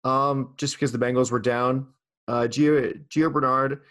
[0.04, 1.86] Um, just because the Bengals were down,
[2.26, 3.82] uh, Gio Gio Bernard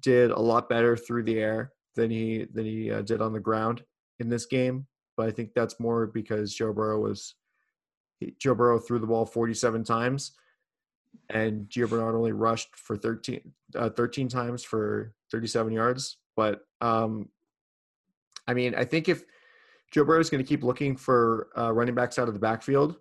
[0.00, 3.40] did a lot better through the air than he than he uh, did on the
[3.40, 3.82] ground
[4.18, 4.86] in this game.
[5.16, 7.34] But I think that's more because Joe Burrow was
[8.38, 10.32] Joe Burrow threw the ball 47 times,
[11.30, 13.40] and Gio Bernard only rushed for 13,
[13.76, 16.18] uh, 13 times for 37 yards.
[16.36, 17.28] But um,
[18.46, 19.24] I mean, I think if
[19.90, 22.96] Joe Burrow is going to keep looking for uh, running backs out of the backfield,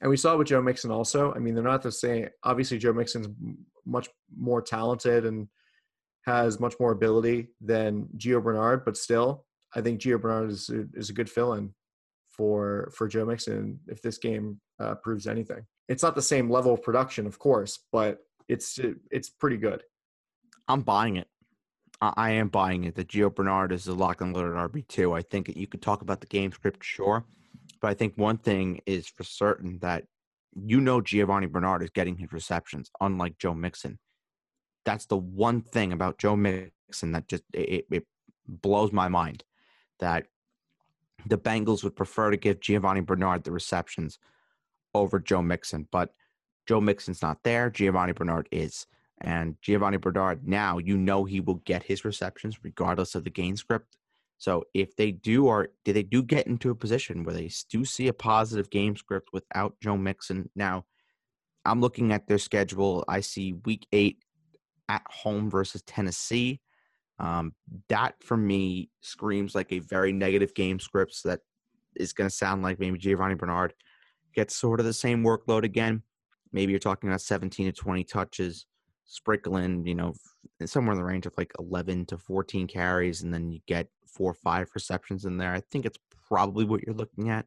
[0.00, 1.32] and we saw it with Joe Mixon also.
[1.34, 2.28] I mean, they're not the same.
[2.42, 3.28] Obviously, Joe Mixon's
[3.86, 5.48] much more talented and
[6.26, 10.84] has much more ability than Gio Bernard, but still, I think Gio Bernard is a,
[10.94, 11.72] is a good fill-in
[12.28, 15.64] for for Joe Mixon if this game uh, proves anything.
[15.88, 18.78] It's not the same level of production, of course, but it's
[19.10, 19.82] it's pretty good.
[20.68, 21.28] I'm buying it.
[22.00, 22.96] I, I am buying it.
[22.96, 25.12] That Gio Bernard is a lock and loaded RB two.
[25.12, 27.24] I think you could talk about the game script, sure,
[27.80, 30.04] but I think one thing is for certain that
[30.54, 33.98] you know Giovani Bernard is getting his receptions, unlike Joe Mixon.
[34.86, 38.06] That's the one thing about Joe Mixon that just it, it
[38.48, 39.44] blows my mind
[39.98, 40.28] that
[41.26, 44.18] the Bengals would prefer to give Giovani Bernard the receptions
[44.94, 46.14] over Joe Mixon, but
[46.66, 47.70] Joe Mixon's not there.
[47.70, 48.86] Giovani Bernard is.
[49.20, 53.56] And Giovani Bernard, now you know he will get his receptions regardless of the game
[53.56, 53.96] script.
[54.38, 57.84] So if they do or do they do get into a position where they do
[57.84, 60.84] see a positive game script without Joe Mixon, now
[61.64, 63.04] I'm looking at their schedule.
[63.08, 64.18] I see week eight
[64.88, 66.60] at home versus Tennessee.
[67.18, 67.54] Um,
[67.88, 71.14] that for me screams like a very negative game script.
[71.14, 71.40] So that
[71.94, 73.74] is going to sound like maybe Giovani Bernard
[74.34, 76.02] gets sort of the same workload again.
[76.52, 78.66] Maybe you're talking about 17 to 20 touches.
[79.04, 80.14] sprinkling, you know,
[80.64, 84.30] somewhere in the range of like 11 to 14 carries, and then you get four
[84.30, 85.52] or five receptions in there.
[85.52, 87.46] I think it's probably what you're looking at.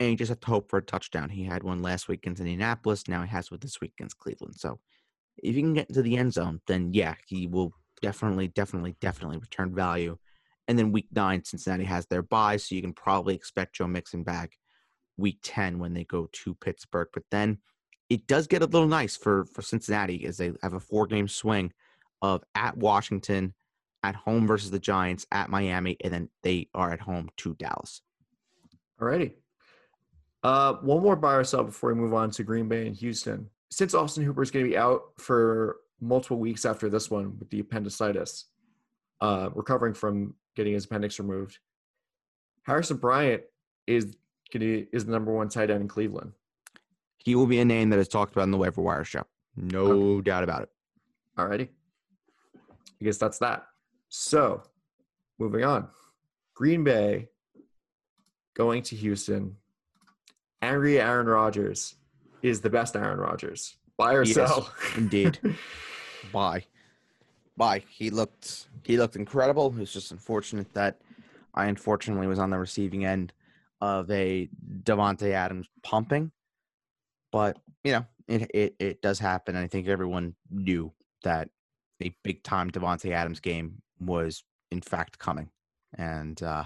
[0.00, 1.28] And you just have to hope for a touchdown.
[1.28, 3.08] He had one last week against Indianapolis.
[3.08, 4.54] Now he has one this week against Cleveland.
[4.56, 4.78] So
[5.42, 7.72] if you can get into the end zone, then yeah, he will
[8.02, 10.16] definitely, definitely, definitely return value.
[10.66, 14.22] And then week nine, Cincinnati has their bye, so you can probably expect Joe Mixon
[14.22, 14.52] back
[15.16, 17.08] week 10 when they go to Pittsburgh.
[17.12, 17.58] But then
[18.08, 21.28] it does get a little nice for, for Cincinnati as they have a four game
[21.28, 21.72] swing
[22.22, 23.54] of at Washington,
[24.02, 28.02] at home versus the Giants, at Miami, and then they are at home to Dallas.
[29.00, 29.32] Alrighty.
[30.42, 33.50] Uh, one more buy or sell before we move on to Green Bay and Houston.
[33.70, 37.50] Since Austin Hooper is going to be out for multiple weeks after this one with
[37.50, 38.46] the appendicitis,
[39.20, 41.58] uh, recovering from getting his appendix removed,
[42.64, 43.42] Harrison Bryant
[43.86, 44.16] is
[44.52, 46.32] gonna, is the number one tight end in Cleveland.
[47.18, 49.24] He will be a name that is talked about in the waiver wire show.
[49.56, 50.24] No okay.
[50.24, 50.70] doubt about it.
[51.36, 51.68] Alrighty.
[53.00, 53.66] I guess that's that.
[54.08, 54.62] So,
[55.38, 55.88] moving on.
[56.54, 57.28] Green Bay
[58.54, 59.56] going to Houston.
[60.60, 61.94] Angry Aaron Rodgers
[62.42, 63.76] is the best Aaron Rodgers.
[63.96, 64.72] Buy or sell?
[64.96, 65.38] indeed.
[66.32, 66.64] Buy.
[67.56, 67.82] Buy.
[67.90, 69.68] He looked he looked incredible.
[69.68, 71.00] It was just unfortunate that
[71.54, 73.32] I unfortunately was on the receiving end
[73.80, 74.48] of a
[74.82, 76.30] Davante Adams pumping.
[77.30, 79.56] But, you know, it, it, it does happen.
[79.56, 80.92] And I think everyone knew
[81.24, 81.50] that
[82.02, 85.50] a big time Davante Adams game was in fact coming.
[85.96, 86.64] And uh,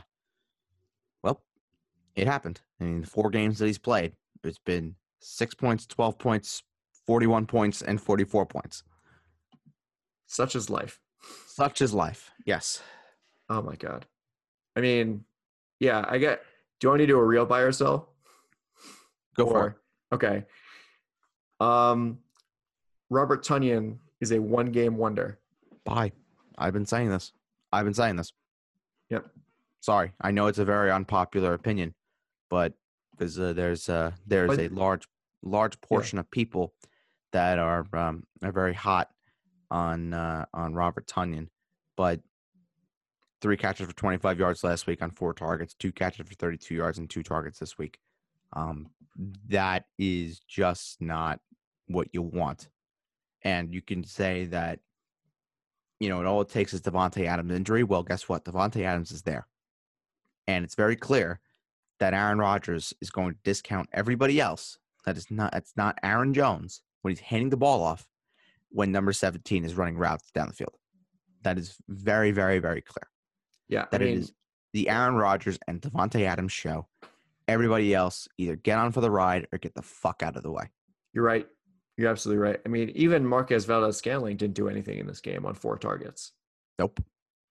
[1.22, 1.42] well,
[2.14, 2.60] it happened.
[2.80, 4.12] I mean, the four games that he's played,
[4.44, 6.62] it's been six points, twelve points,
[7.06, 8.82] forty-one points, and forty-four points.
[10.26, 11.00] Such is life.
[11.46, 12.30] Such is life.
[12.44, 12.82] Yes.
[13.48, 14.06] Oh my god.
[14.76, 15.24] I mean,
[15.80, 16.42] yeah, I get.
[16.80, 18.10] Do you want me to do a real buy or sell?
[19.36, 19.74] Go or, for it.
[20.14, 20.44] Okay.
[21.60, 22.18] Um,
[23.10, 25.38] Robert Tonyan is a one-game wonder.
[25.84, 26.12] Buy.
[26.58, 27.32] I've been saying this.
[27.72, 28.32] I've been saying this.
[29.10, 29.26] Yep.
[29.80, 31.94] Sorry, I know it's a very unpopular opinion,
[32.48, 32.72] but
[33.10, 35.06] because uh, there's uh, there's but, a large
[35.42, 36.20] large portion yeah.
[36.20, 36.74] of people
[37.32, 39.08] that are um, are very hot
[39.70, 41.48] on uh, on Robert Tonyan,
[41.96, 42.20] but
[43.40, 46.98] three catches for 25 yards last week on four targets, two catches for 32 yards
[46.98, 47.98] and two targets this week.
[48.52, 48.90] Um,
[49.48, 51.40] that is just not
[51.88, 52.68] what you want.
[53.42, 54.78] And you can say that
[56.02, 57.84] you know, and all it takes is Davante Adams' injury.
[57.84, 58.44] Well, guess what?
[58.44, 59.46] Davante Adams is there.
[60.48, 61.38] And it's very clear
[62.00, 64.78] that Aaron Rodgers is going to discount everybody else.
[65.04, 68.06] That is not that's not Aaron Jones when he's handing the ball off
[68.70, 70.74] when number 17 is running routes down the field.
[71.42, 73.08] That is very, very, very clear.
[73.68, 73.86] Yeah.
[73.90, 74.32] That I mean, it is
[74.72, 76.86] the Aaron Rodgers and Davante Adams show.
[77.48, 80.52] Everybody else either get on for the ride or get the fuck out of the
[80.52, 80.70] way.
[81.12, 81.46] You're right.
[81.96, 82.60] You're absolutely right.
[82.64, 86.32] I mean, even Marquez Valdes Scantling didn't do anything in this game on four targets.
[86.78, 87.02] Nope.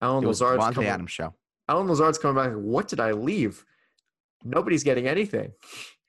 [0.02, 1.36] Allen Lazard's coming, Adams show.
[1.70, 2.54] Allen Lazard's coming back.
[2.54, 3.64] What did I leave?
[4.44, 5.52] Nobody's getting anything.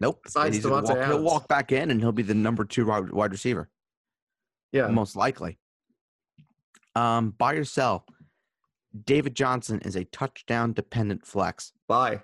[0.03, 0.25] Nope.
[0.25, 1.07] Besides Davante walk, Adams.
[1.07, 3.71] He'll walk back in and he'll be the number two wide receiver.
[4.73, 4.89] Yeah.
[4.89, 5.61] Most likely.
[6.97, 8.05] Um, buy or sell.
[9.05, 11.73] David Johnson is a touchdown dependent flex.
[11.87, 12.21] Buy.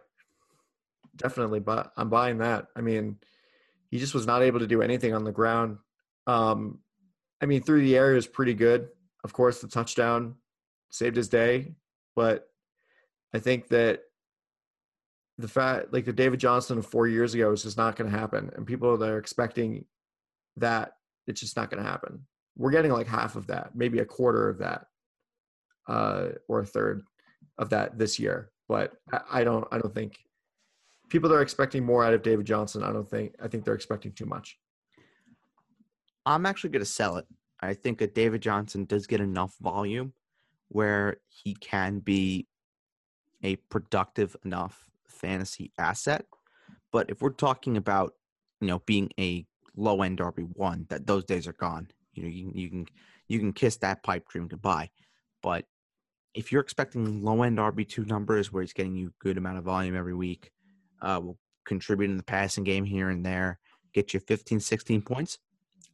[1.15, 2.67] Definitely, but I'm buying that.
[2.75, 3.17] I mean,
[3.91, 5.79] he just was not able to do anything on the ground.
[6.27, 6.81] Um,
[7.41, 8.89] I mean, through the air is pretty good.
[9.23, 10.35] Of course, the touchdown
[10.91, 11.75] saved his day,
[12.17, 12.49] but
[13.33, 14.01] I think that
[15.39, 18.19] the fact, like the David Johnson of four years ago, is just not going to
[18.19, 18.51] happen.
[18.57, 19.85] And people that are expecting
[20.57, 20.95] that,
[21.27, 22.27] it's just not going to happen.
[22.57, 24.87] We're getting like half of that, maybe a quarter of that,
[25.87, 27.03] uh, or a third
[27.57, 28.51] of that this year.
[28.69, 30.19] But I, I don't, I don't think
[31.09, 32.83] people that are expecting more out of David Johnson.
[32.83, 34.59] I don't think, I think they're expecting too much.
[36.27, 37.27] I'm actually going to sell it.
[37.61, 40.13] I think that David Johnson does get enough volume
[40.69, 42.47] where he can be
[43.43, 44.88] a productive enough
[45.19, 46.25] fantasy asset.
[46.93, 48.13] But if we're talking about,
[48.61, 51.89] you know, being a low end RB one, that those days are gone.
[52.15, 52.87] You know, you can you can
[53.29, 54.91] you can kiss that pipe dream goodbye.
[55.43, 55.65] But
[56.35, 59.59] if you're expecting low end RB two numbers where he's getting you a good amount
[59.59, 60.51] of volume every week,
[61.03, 63.59] uh, will contribute in the passing game here and there,
[63.93, 65.39] get you 15, 16 points,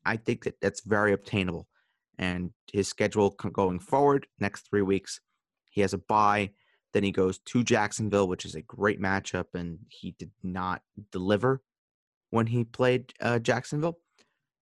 [0.05, 1.67] I think that that's very obtainable.
[2.19, 5.21] And his schedule going forward, next three weeks,
[5.71, 6.51] he has a bye.
[6.95, 10.81] Then he goes to Jacksonville, which is a great matchup, and he did not
[11.11, 11.61] deliver
[12.31, 13.99] when he played uh, Jacksonville.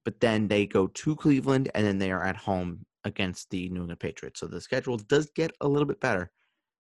[0.05, 3.83] But then they go to Cleveland, and then they are at home against the New
[3.83, 4.40] England Patriots.
[4.40, 6.33] So the schedule does get a little bit better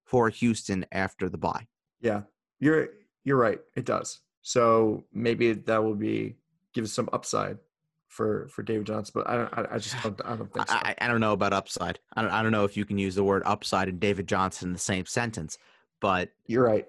[0.04, 1.66] for Houston after the bye.
[2.00, 2.22] Yeah,
[2.58, 2.88] you're
[3.24, 3.60] you're right.
[3.76, 4.20] It does.
[4.40, 6.36] So maybe that will be
[6.74, 7.58] give some upside
[8.12, 9.54] for for David Johnson, but I don't.
[9.54, 10.20] I, I just don't.
[10.24, 10.74] I don't think so.
[10.74, 11.98] I, I don't know about upside.
[12.14, 14.68] I don't, I don't know if you can use the word upside and David Johnson
[14.68, 15.56] in the same sentence,
[16.00, 16.86] but You're right.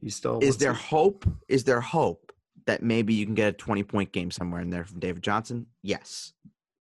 [0.00, 1.24] You still is there his- hope?
[1.48, 2.32] Is there hope
[2.66, 5.66] that maybe you can get a 20 point game somewhere in there from David Johnson?
[5.82, 6.32] Yes.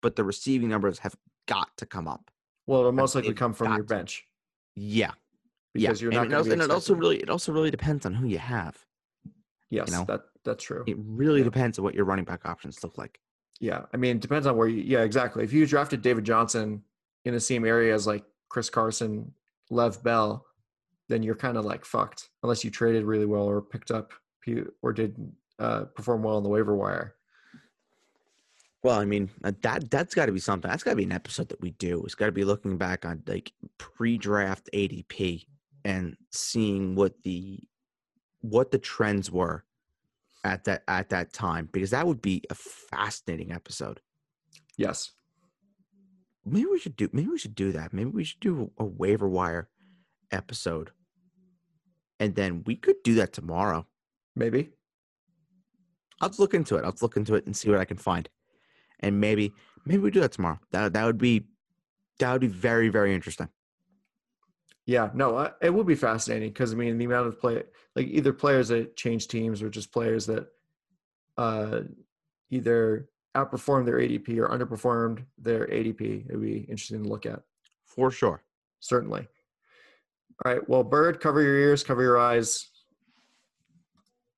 [0.00, 2.30] But the receiving numbers have got to come up.
[2.66, 3.94] Well, it'll most likely come from your got to.
[3.96, 4.26] bench
[4.76, 5.10] Yeah.
[5.74, 6.04] because yeah.
[6.04, 6.62] you're and not it going also, to be.
[6.62, 8.78] and it also really it also really depends on who you have.
[9.70, 10.04] yes, know?
[10.04, 10.84] that that's true.
[10.86, 11.44] It really Yeah.
[11.44, 13.20] depends on what your running back options look like.
[13.60, 14.82] Yeah, I mean, it depends on where you.
[14.82, 15.44] Yeah, exactly.
[15.44, 16.82] If you drafted David Johnson
[17.24, 19.32] in the same area as like Chris Carson,
[19.70, 20.46] Lev Bell,
[21.08, 24.12] then you're kind of like fucked unless you traded really well or picked up
[24.82, 25.14] or did
[25.58, 27.14] uh, perform well on the waiver wire.
[28.82, 30.70] Well, I mean, uh, that that's got to be something.
[30.70, 32.02] That's got to be an episode that we do.
[32.04, 35.46] It's got to be looking back on like pre-draft ADP
[35.84, 37.58] and seeing what the
[38.40, 39.64] what the trends were
[40.44, 44.00] at that at that time because that would be a fascinating episode.
[44.76, 45.10] Yes,
[46.50, 47.92] Maybe we should do maybe we should do that.
[47.92, 49.68] Maybe we should do a waiver wire
[50.30, 50.90] episode.
[52.20, 53.86] And then we could do that tomorrow.
[54.34, 54.70] maybe.
[56.20, 56.84] I'll look into it.
[56.84, 58.28] I'll look into it and see what I can find.
[59.00, 59.52] And maybe
[59.84, 60.58] maybe we do that tomorrow.
[60.72, 61.46] That that would be
[62.18, 63.48] that would be very very interesting.
[64.88, 67.62] Yeah, no, it will be fascinating because I mean the amount of play,
[67.94, 70.48] like either players that change teams or just players that
[71.36, 71.80] uh,
[72.48, 76.30] either outperformed their ADP or underperformed their ADP.
[76.30, 77.42] It would be interesting to look at.
[77.84, 78.42] For sure.
[78.80, 79.28] Certainly.
[80.42, 80.66] All right.
[80.66, 82.70] Well, Bird, cover your ears, cover your eyes.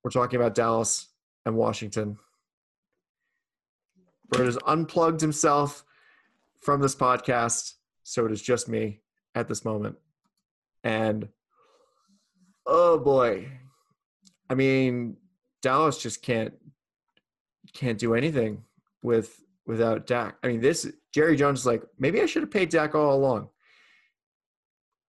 [0.03, 1.07] We're talking about Dallas
[1.45, 2.17] and Washington.
[4.27, 5.85] Bird has unplugged himself
[6.59, 8.99] from this podcast, so it is just me
[9.33, 9.95] at this moment.
[10.83, 11.29] And
[12.65, 13.49] oh boy,
[14.49, 15.17] I mean,
[15.61, 16.53] Dallas just can't
[17.73, 18.63] can't do anything
[19.03, 20.37] with without Dak.
[20.43, 23.49] I mean, this Jerry Jones is like maybe I should have paid Dak all along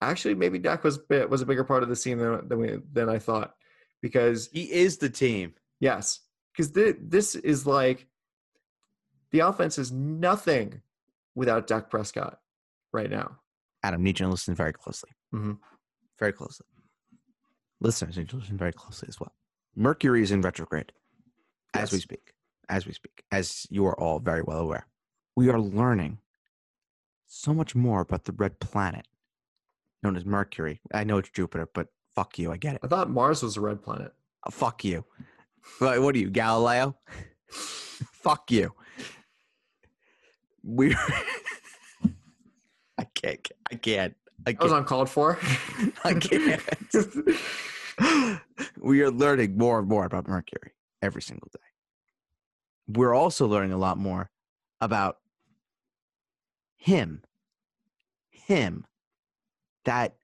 [0.02, 2.78] actually maybe Dak was bit, was a bigger part of the team than than, we,
[2.92, 3.54] than I thought
[4.02, 5.54] because He is the team.
[5.80, 6.22] yes
[6.54, 8.08] because th- this is like
[9.32, 10.82] the offense is nothing
[11.36, 12.40] without Dak Prescott
[12.92, 13.38] right now.
[13.84, 15.12] Adam, need you to listen very closely.
[15.34, 15.60] Mhm.
[16.18, 16.66] Very closely.
[17.82, 19.34] Listeners to listen very closely as well.
[19.76, 20.92] Mercury is in retrograde
[21.74, 22.34] as we speak.
[22.68, 24.88] As we speak, as you are all very well aware.
[25.36, 26.20] We are learning
[27.26, 29.08] so much more about the red planet
[30.04, 30.82] known as Mercury.
[30.94, 32.52] I know it's Jupiter, but fuck you.
[32.52, 32.82] I get it.
[32.84, 34.14] I thought Mars was a red planet.
[34.46, 35.06] Uh, fuck you.
[35.80, 36.98] What, what are you, Galileo?
[37.50, 38.74] fuck you.
[40.64, 40.96] We.
[42.98, 43.48] I can't.
[43.72, 44.16] I can't.
[44.48, 45.40] I I was uncalled for.
[46.04, 46.62] I can't.
[48.82, 51.60] we are learning more and more about Mercury every single day.
[52.88, 54.32] We're also learning a lot more
[54.82, 55.18] about
[56.78, 57.24] him.
[58.32, 58.86] Him.
[59.86, 60.16] That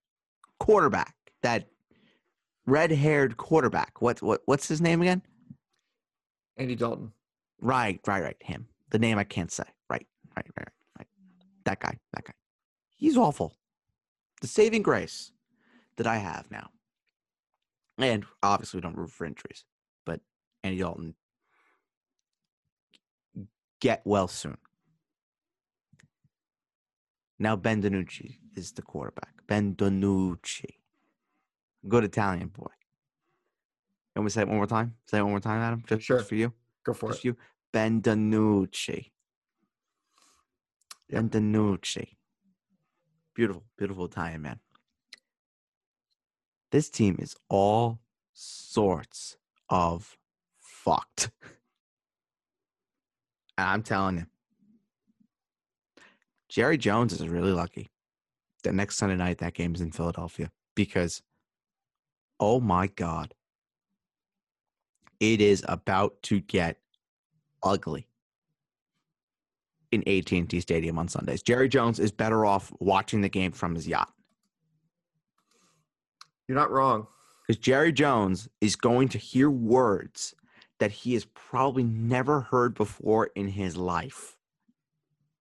[0.60, 1.16] quarterback.
[1.44, 1.68] That
[2.66, 4.02] red-haired quarterback.
[4.02, 5.22] What what what's his name again?
[6.58, 7.12] Andy Dalton.
[7.60, 8.38] Right, right, right.
[8.42, 8.68] Him.
[8.90, 9.66] The name I can't say.
[9.90, 11.08] Right, right, right, right.
[11.66, 11.98] That guy.
[12.14, 12.34] That guy.
[12.96, 13.56] He's awful.
[14.46, 15.32] The saving grace
[15.98, 16.70] that I have now.
[17.98, 19.66] And obviously we don't root for injuries,
[20.06, 20.22] but
[20.64, 21.16] Andy Dalton
[23.82, 24.58] get well soon.
[27.40, 29.34] Now Ben DiNucci is the quarterback.
[29.48, 30.76] Ben DiNucci.
[31.88, 32.68] Good Italian boy.
[34.14, 34.94] Can we say it one more time?
[35.08, 35.84] Say it one more time, Adam?
[35.88, 36.18] Just, Sure.
[36.20, 36.54] just for you?
[36.86, 37.30] Go for Just it.
[37.30, 37.38] you.
[37.74, 39.10] Ben DiNucci.
[41.10, 41.10] Yep.
[41.10, 42.10] Ben DiNucci.
[43.36, 44.60] Beautiful, beautiful Italian man.
[46.72, 48.00] This team is all
[48.34, 49.38] sorts
[49.70, 50.18] of
[50.60, 51.32] fucked.
[53.58, 54.26] And I'm telling you,
[56.50, 57.90] Jerry Jones is really lucky
[58.64, 61.22] that next Sunday night that game is in Philadelphia because,
[62.38, 63.34] oh my God,
[65.22, 66.80] it is about to get
[67.64, 68.10] ugly
[69.92, 71.42] in AT&T Stadium on Sundays.
[71.42, 74.12] Jerry Jones is better off watching the game from his yacht
[76.48, 77.08] You're not wrong.
[77.48, 80.34] because Jerry Jones is going to hear words
[80.80, 84.38] that he has probably never heard before in his life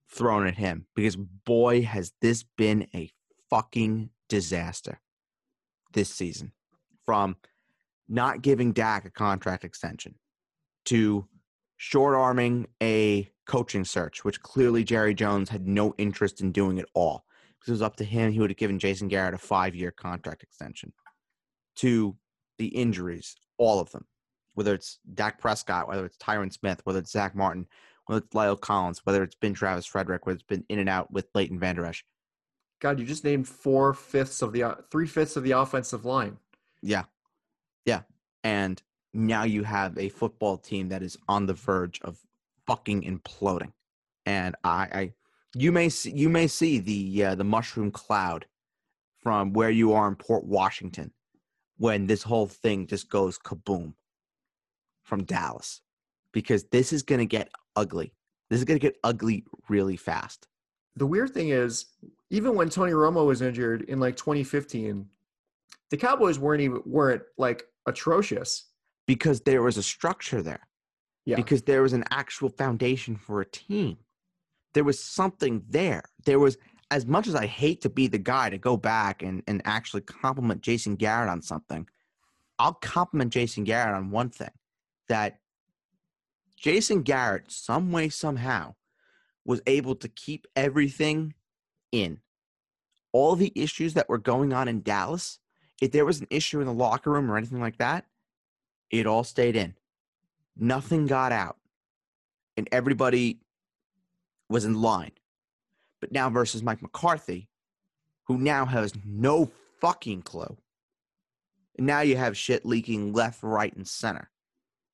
[0.08, 3.10] thrown at him because boy has this been a
[3.50, 5.00] fucking disaster
[5.92, 6.52] this season
[7.04, 7.36] from
[8.08, 10.14] not giving Dak a contract extension
[10.84, 11.26] to
[11.76, 16.86] short arming a coaching search, which clearly Jerry Jones had no interest in doing at
[16.94, 17.24] all.
[17.58, 19.90] Because it was up to him, he would have given Jason Garrett a five year
[19.90, 20.92] contract extension.
[21.76, 22.16] To
[22.58, 24.06] the injuries, all of them.
[24.54, 27.66] whether it's Dak Prescott, whether it's Tyron Smith, whether it's Zack Martin,
[28.06, 31.10] whether it's La'el Collins, whether it's been Travis Frederick, whether it's been in and out
[31.12, 32.04] with Leighton Vander Esch.
[32.80, 36.36] God, you just named four fifths of the three fifths of the offensive line.
[36.82, 37.04] Yeah,
[37.86, 38.02] yeah,
[38.42, 38.80] and
[39.12, 42.18] now you have a football team that is on the verge of
[42.66, 43.72] fucking imploding.
[44.26, 45.12] And I, I
[45.54, 48.46] you may see you may see the uh, the mushroom cloud
[49.22, 51.12] from where you are in Port Washington
[51.78, 53.94] when this whole thing just goes kaboom
[55.02, 55.80] from Dallas
[56.32, 58.12] because this is going to get ugly.
[58.50, 60.46] This is going to get ugly really fast.
[60.96, 61.86] The weird thing is,
[62.30, 65.06] even when Tony Romo was injured in like 2015,
[65.90, 68.66] the Cowboys weren't even weren't like atrocious
[69.06, 70.66] because there was a structure there.
[71.26, 71.36] Yeah.
[71.36, 73.98] Because there was an actual foundation for a team.
[74.74, 76.04] There was something there.
[76.24, 76.58] There was
[76.90, 80.02] as much as I hate to be the guy to go back and, and actually
[80.02, 81.88] compliment Jason Garrett on something,
[82.58, 84.50] I'll compliment Jason Garrett on one thing
[85.08, 85.38] that
[86.56, 88.74] Jason Garrett, some way, somehow,
[89.44, 91.34] was able to keep everything
[91.90, 92.20] in.
[93.12, 95.38] All the issues that were going on in Dallas,
[95.80, 98.06] if there was an issue in the locker room or anything like that,
[98.90, 99.74] it all stayed in.
[100.56, 101.56] Nothing got out.
[102.56, 103.40] And everybody
[104.48, 105.12] was in line.
[106.00, 107.48] But now versus Mike McCarthy,
[108.24, 109.50] who now has no
[109.80, 110.56] fucking clue.
[111.76, 114.30] And now you have shit leaking left, right, and center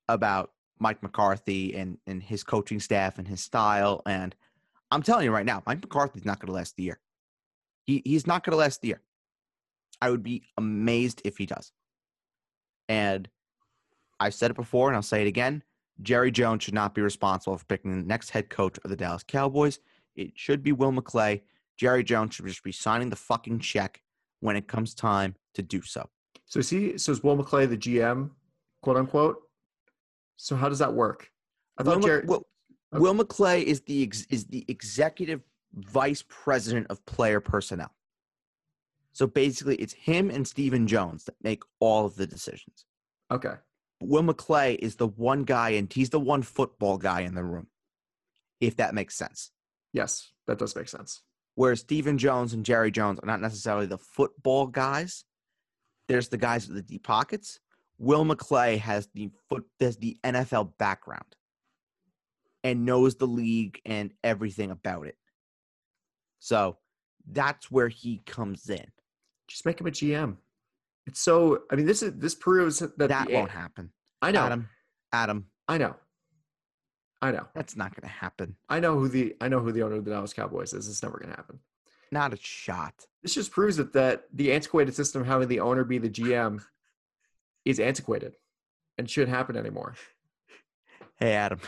[0.09, 4.03] about Mike McCarthy and, and his coaching staff and his style.
[4.07, 4.35] And
[4.91, 6.99] I'm telling you right now, Mike McCarthy's not going to last the year.
[7.87, 9.03] He, he's not going to last the year.
[10.01, 11.73] I would be amazed if he does.
[12.89, 13.29] And
[14.21, 15.63] I've said it before and I'll say it again.
[16.03, 19.25] Jerry Jones should not be responsible for picking the next head coach of the Dallas
[19.27, 19.81] Cowboys.
[20.15, 21.43] It should be Will McClay.
[21.77, 24.03] Jerry Jones should just be signing the fucking check
[24.41, 26.09] when it comes time to do so.
[26.47, 28.31] So is he so is Will McClay the GM,
[28.83, 29.39] quote unquote?
[30.37, 31.31] So how does that work?
[31.79, 32.47] I Will, Jerry, Will,
[32.95, 33.01] okay.
[33.01, 35.43] Will McClay is the ex, is the executive
[35.75, 37.95] vice president of player personnel.
[39.13, 42.85] So basically, it's him and Stephen Jones that make all of the decisions.
[43.31, 43.55] Okay.
[44.01, 47.67] Will McClay is the one guy, and he's the one football guy in the room,
[48.61, 49.51] if that makes sense.
[49.93, 51.23] Yes, that does make sense.
[51.55, 55.25] Whereas Stephen Jones and Jerry Jones are not necessarily the football guys.
[56.09, 57.61] There's the guys with the deep pockets.
[57.99, 61.37] Will McClay has the foot has the NFL background
[62.65, 65.17] and knows the league and everything about it.
[66.39, 66.79] So
[67.31, 68.87] that's where he comes in.
[69.49, 70.37] Just make him a GM.
[71.07, 71.63] It's so.
[71.71, 73.91] I mean, this is this proves that that the, won't happen.
[74.23, 74.69] I know, Adam.
[75.13, 75.47] Adam.
[75.69, 75.97] I know.
[77.23, 77.47] I know.
[77.55, 78.57] That's not going to happen.
[78.69, 80.89] I know who the I know who the owner of the Dallas Cowboys is.
[80.89, 81.59] It's never going to happen.
[82.13, 82.95] Not a shot.
[83.23, 86.63] This just proves that that the antiquated system of having the owner be the GM
[87.65, 88.37] is antiquated
[88.99, 89.95] and shouldn't happen anymore.
[91.19, 91.61] Hey Adam.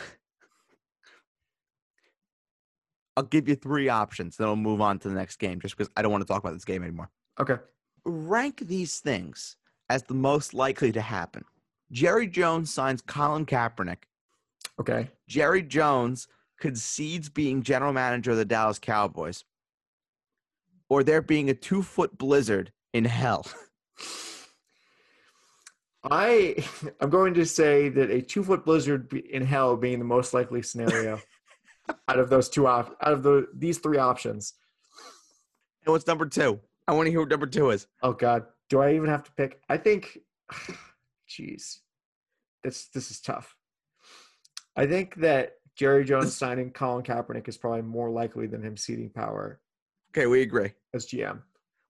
[3.16, 5.90] I'll give you three options, then we'll move on to the next game just because
[5.96, 7.10] I don't want to talk about this game anymore.
[7.38, 7.56] Okay.
[8.04, 9.56] Rank these things
[9.88, 11.44] as the most likely to happen.
[11.90, 14.04] Jerry Jones signs Colin Kaepernick
[14.80, 15.08] Okay.
[15.28, 16.28] Jerry Jones
[16.58, 19.44] concedes being general manager of the Dallas Cowboys,
[20.88, 23.46] or there being a two foot blizzard in hell?
[26.10, 26.64] I
[27.00, 30.62] I'm going to say that a two foot blizzard in hell being the most likely
[30.62, 31.20] scenario
[32.08, 34.54] out of those two op- out of the these three options.
[35.84, 36.60] And what's number two?
[36.88, 37.86] I want to hear what number two is.
[38.02, 39.60] Oh God, do I even have to pick?
[39.68, 40.18] I think,
[41.28, 41.78] jeez,
[42.62, 43.56] this this is tough.
[44.76, 49.10] I think that Jerry Jones signing Colin Kaepernick is probably more likely than him ceding
[49.10, 49.60] power.
[50.10, 50.72] Okay, we agree.
[50.92, 51.40] As GM,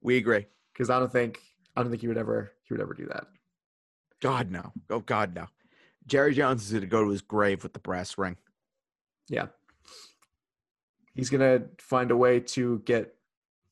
[0.00, 1.40] we agree because I don't think
[1.76, 3.26] I don't think he would ever he would ever do that.
[4.20, 4.72] God no!
[4.90, 5.46] Oh God no!
[6.06, 8.36] Jerry Jones is going to go to his grave with the brass ring.
[9.28, 9.46] Yeah,
[11.14, 13.14] he's going to find a way to get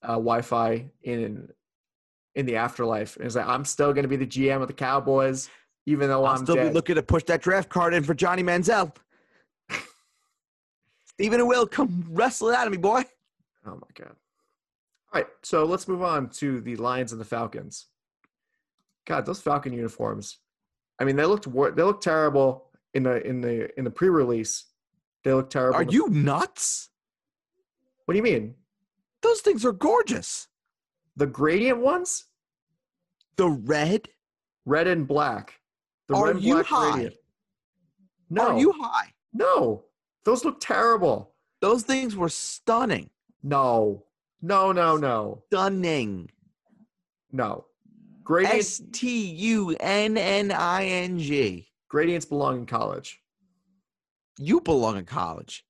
[0.03, 1.49] uh, Wi-Fi in
[2.35, 3.17] in the afterlife.
[3.17, 5.51] And he's like, I'm still going to be the GM of the Cowboys
[5.87, 6.69] even though I'll I'm still dead.
[6.69, 8.95] be looking to push that draft card in for Johnny Manziel.
[11.05, 13.03] Stephen and Will, come wrestle it out of me, boy.
[13.67, 14.15] Oh my god.
[15.13, 17.87] All right, so let's move on to the Lions and the Falcons.
[19.07, 20.39] God, those Falcon uniforms.
[21.01, 24.67] I mean, they looked they looked terrible in the in the in the pre-release.
[25.25, 25.77] They look terrible.
[25.77, 26.91] Are you nuts?
[28.05, 28.55] What do you mean?
[29.23, 30.49] Those things are gorgeous.
[31.17, 32.25] The gradient ones?
[33.37, 34.09] The red?
[34.65, 35.61] Red and black.
[36.09, 36.93] The Are you high?
[36.93, 37.15] Gradient.
[38.31, 38.49] No.
[38.49, 39.13] Are you high?
[39.33, 39.85] No.
[40.25, 41.35] Those look terrible.
[41.61, 43.11] Those things were stunning.
[43.43, 44.05] No.
[44.43, 45.43] No, no, no.
[45.49, 46.31] Stunning.
[47.33, 47.67] No.
[48.25, 48.59] Gradient.
[48.59, 51.69] S T U N N I N G.
[51.89, 53.21] Gradients belong in college.
[54.39, 55.65] You belong in college.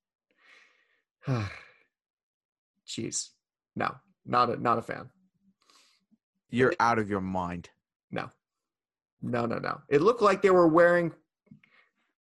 [2.87, 3.29] Jeez.
[3.75, 3.95] No,
[4.25, 5.09] not a not a fan.
[6.49, 7.69] You're out of your mind.
[8.11, 8.29] No.
[9.21, 9.81] No, no, no.
[9.87, 11.13] It looked like they were wearing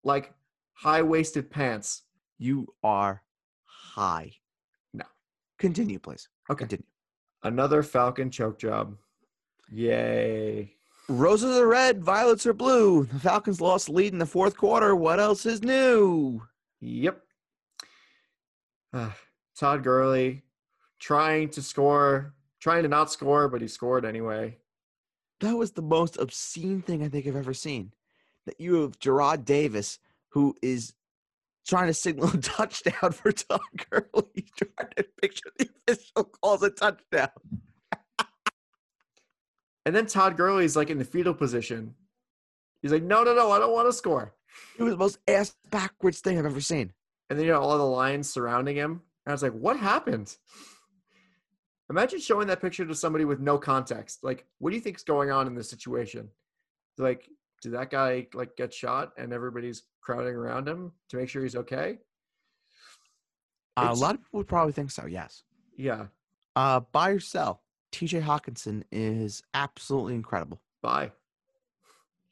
[0.04, 0.32] like
[0.72, 2.02] high waisted pants.
[2.38, 3.22] You are
[3.64, 4.32] high.
[4.94, 5.04] No.
[5.58, 6.28] Continue, please.
[6.48, 6.60] Okay.
[6.60, 6.86] Continue.
[7.42, 8.96] Another Falcon choke job.
[9.72, 10.74] Yay.
[11.08, 13.04] Roses are red, violets are blue.
[13.06, 14.94] The Falcons lost lead in the fourth quarter.
[14.94, 16.42] What else is new?
[16.80, 17.20] Yep.
[18.92, 19.16] Ah,
[19.58, 20.42] Todd Gurley
[21.00, 24.58] trying to score, trying to not score, but he scored anyway.
[25.40, 27.92] That was the most obscene thing I think I've ever seen.
[28.46, 29.98] That you have Jarrad Davis,
[30.28, 30.94] who is
[31.66, 36.70] trying to signal a touchdown for Todd Gurley, trying to picture the official calls a
[36.70, 37.28] touchdown.
[39.86, 41.94] And then Todd Gurley's like in the fetal position.
[42.82, 44.34] He's like, no, no, no, I don't want to score.
[44.78, 46.92] It was the most ass backwards thing I've ever seen.
[47.28, 49.00] And then you know all the lions surrounding him.
[49.24, 50.36] And I was like, what happened?
[51.90, 54.22] Imagine showing that picture to somebody with no context.
[54.22, 56.28] Like, what do you think is going on in this situation?
[56.98, 57.28] Like,
[57.62, 61.56] did that guy like get shot and everybody's crowding around him to make sure he's
[61.56, 61.98] okay?
[63.76, 65.42] Uh, a lot of people would probably think so, yes.
[65.76, 66.06] Yeah.
[66.54, 67.62] Uh, buy or sell.
[67.92, 70.60] TJ Hockenson is absolutely incredible.
[70.82, 71.10] Bye.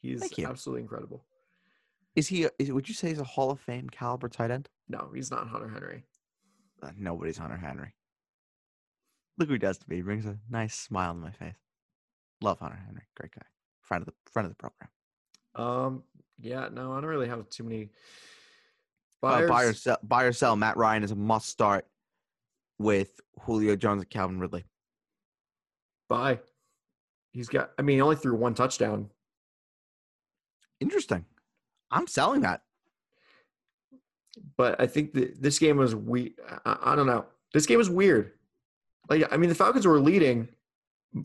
[0.01, 1.25] He's absolutely incredible.
[2.15, 4.69] Is he, is, would you say he's a Hall of Fame caliber tight end?
[4.89, 6.05] No, he's not Hunter Henry.
[6.81, 7.93] Uh, nobody's Hunter Henry.
[9.39, 9.97] Look what he does to me.
[9.97, 11.55] He brings a nice smile on my face.
[12.41, 13.03] Love Hunter Henry.
[13.17, 13.43] Great guy.
[13.83, 14.91] Friend of the friend of the program.
[15.55, 16.03] Um,
[16.41, 17.91] yeah, no, I don't really have too many
[19.23, 19.99] Uh, buy or sell.
[20.03, 20.57] Buy or sell.
[20.57, 21.87] Matt Ryan is a must start
[22.79, 24.65] with Julio Jones and Calvin Ridley.
[26.09, 26.39] Buy.
[27.33, 27.71] He's got.
[27.79, 29.11] I mean, he only threw one touchdown.
[30.81, 31.25] Interesting.
[31.91, 32.63] I'm selling that.
[34.57, 36.35] but I think that this game was we.
[36.65, 37.27] I, I don't know.
[37.53, 38.33] This game was weird.
[39.09, 40.49] Like I mean, the Falcons were leading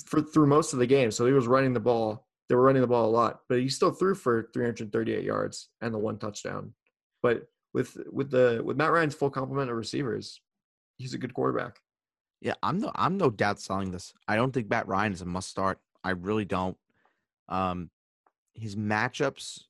[0.05, 2.27] for through most of the game, so he was running the ball.
[2.49, 5.93] They were running the ball a lot, but he still threw for 338 yards and
[5.93, 6.73] the one touchdown.
[7.21, 10.41] But with with the with Matt Ryan's full complement of receivers,
[10.97, 11.79] he's a good quarterback.
[12.41, 14.13] Yeah, I'm no I'm no doubt selling this.
[14.27, 15.79] I don't think Matt Ryan is a must start.
[16.03, 16.77] I really don't.
[17.49, 17.89] Um
[18.55, 19.61] his matchups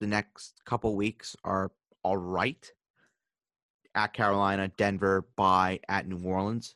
[0.00, 1.70] the next couple weeks are
[2.02, 2.70] all right.
[3.94, 6.74] At Carolina, Denver, by at New Orleans.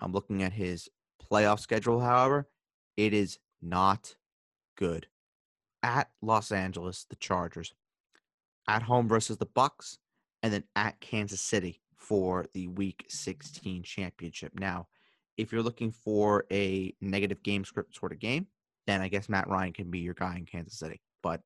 [0.00, 0.88] I'm looking at his
[1.30, 2.48] playoff schedule, however,
[2.96, 4.16] it is not
[4.76, 5.06] good.
[5.82, 7.72] At Los Angeles, the Chargers.
[8.68, 9.98] At home versus the Bucs,
[10.42, 14.52] and then at Kansas City for the Week 16 championship.
[14.58, 14.88] Now,
[15.36, 18.46] if you're looking for a negative game script sort of game,
[18.86, 21.00] then I guess Matt Ryan can be your guy in Kansas City.
[21.22, 21.40] But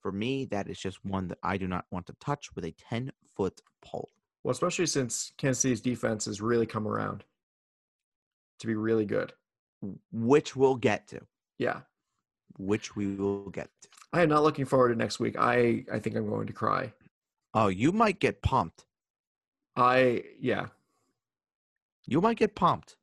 [0.00, 2.72] for me, that is just one that I do not want to touch with a
[2.72, 4.10] 10 foot pole.
[4.42, 7.24] Well, especially since Kansas City's defense has really come around
[8.60, 9.32] to be really good.
[10.12, 11.20] which we'll get to.
[11.58, 11.80] Yeah,
[12.58, 13.88] Which we will get to.
[14.12, 15.36] I am not looking forward to next week.
[15.38, 16.92] I I think I'm going to cry.
[17.52, 18.84] Oh, you might get pumped.
[19.76, 20.66] I yeah.
[22.06, 22.96] You might get pumped.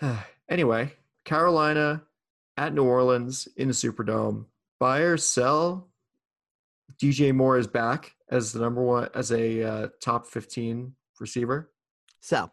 [0.48, 0.92] anyway,
[1.24, 2.02] Carolina
[2.56, 4.46] at New Orleans in the Superdome.
[4.78, 5.88] Buy or sell?
[7.00, 11.70] DJ Moore is back as the number one as a uh, top 15 receiver.
[12.20, 12.50] So,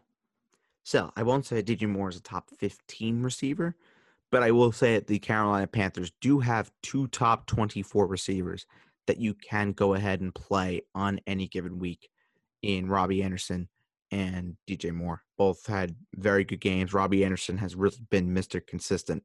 [0.88, 3.76] so I won't say DJ Moore is a top 15 receiver,
[4.32, 8.66] but I will say that the Carolina Panthers do have two top 24 receivers
[9.06, 12.08] that you can go ahead and play on any given week
[12.62, 13.68] in Robbie Anderson
[14.12, 15.24] and DJ Moore.
[15.38, 16.94] Both had very good games.
[16.94, 18.66] Robbie Anderson has really been Mr.
[18.66, 19.24] Consistent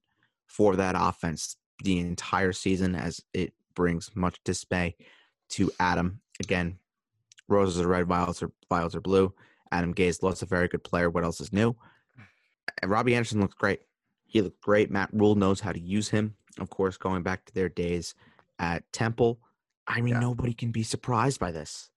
[0.48, 4.96] for that offense the entire season as it brings much dismay
[5.50, 6.22] to Adam.
[6.40, 6.78] Again,
[7.46, 9.32] roses are red, violets are violets are blue.
[9.72, 11.10] Adam Gase, lots of very good player.
[11.10, 11.74] What else is new?
[12.80, 13.80] And Robbie Anderson looks great.
[14.24, 14.90] He looked great.
[14.90, 16.36] Matt Rhule knows how to use him.
[16.58, 18.14] Of course, going back to their days
[18.58, 19.40] at Temple.
[19.88, 20.20] I mean, Yeah.
[20.20, 21.90] nobody can be surprised by this.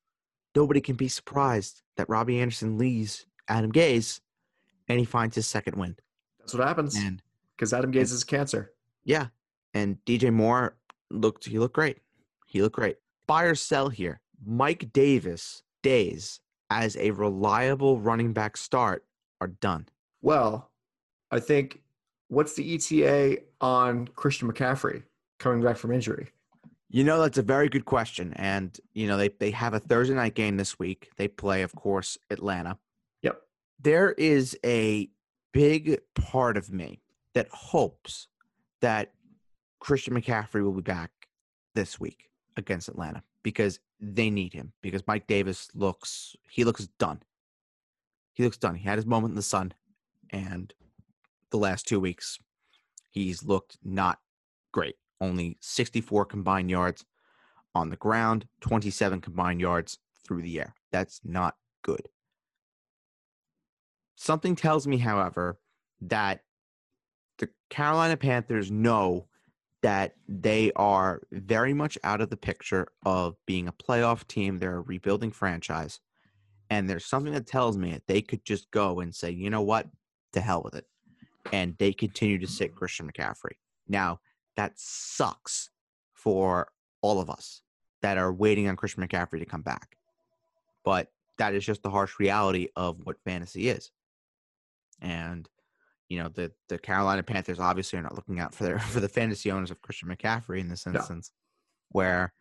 [0.55, 4.21] Nobody can be surprised that Robbie Anderson leaves Adam Gase
[4.87, 5.95] and he finds his second win.
[6.39, 7.21] That's what happens And
[7.55, 8.73] because Adam Gase is cancer.
[9.03, 9.27] yeah,
[9.73, 10.77] and DJ Moore
[11.11, 11.99] looked he looked great.
[12.47, 12.97] He looked great.
[13.27, 14.21] Buy or sell here.
[14.45, 16.39] Mike Davis days
[16.69, 19.05] as a reliable running back start
[19.41, 19.87] are done.
[20.21, 20.71] Well,
[21.31, 21.81] I think
[22.29, 25.03] what's the ETA on Christian McCaffrey
[25.39, 26.29] coming back from injury?
[26.89, 28.33] You know, that's a very good question.
[28.33, 31.09] And, you know, they, they have a Thursday night game this week.
[31.17, 32.77] They play, of course, Atlanta.
[33.21, 33.41] Yep.
[33.81, 35.09] There is a
[35.51, 37.01] big part of me
[37.33, 38.27] that hopes
[38.81, 39.11] that
[39.79, 41.11] Christian McCaffrey will be back
[41.73, 42.29] this week.
[42.57, 47.21] against Atlanta because they need him because Mike Davis looks he looks done.
[48.33, 48.73] He looks done.
[48.73, 49.71] He had his moment in the sun
[50.31, 50.73] and
[51.51, 52.39] the last 2 weeks
[53.11, 54.19] he's looked not
[54.71, 54.95] great.
[55.21, 57.05] Only 64 combined yards
[57.75, 60.73] on the ground, 27 combined yards through the air.
[60.91, 62.09] That's not good.
[64.15, 65.59] Something tells me, however,
[66.01, 66.41] that
[67.37, 69.27] the Carolina Panthers know
[69.85, 74.57] that they are very much out of the picture of being a playoff team.
[74.57, 75.99] They're a rebuilding franchise.
[76.71, 79.61] And there's something that tells me that they could just go and say, you know
[79.61, 79.87] what?
[80.33, 80.87] To hell with it.
[81.53, 83.57] And they continue to sit Christian McCaffrey.
[83.87, 84.21] Now,
[84.57, 85.69] that sucks
[86.15, 86.69] for
[87.03, 87.61] all of us
[88.01, 89.97] that are waiting on Christian McCaffrey to come back.
[90.83, 93.91] But that is just the harsh reality of what fantasy is.
[94.99, 95.47] And
[96.09, 99.09] you know the the Carolina Panthers obviously are not looking out for their for the
[99.09, 101.99] fantasy owners of Christian McCaffrey in this instance, no.
[101.99, 102.33] where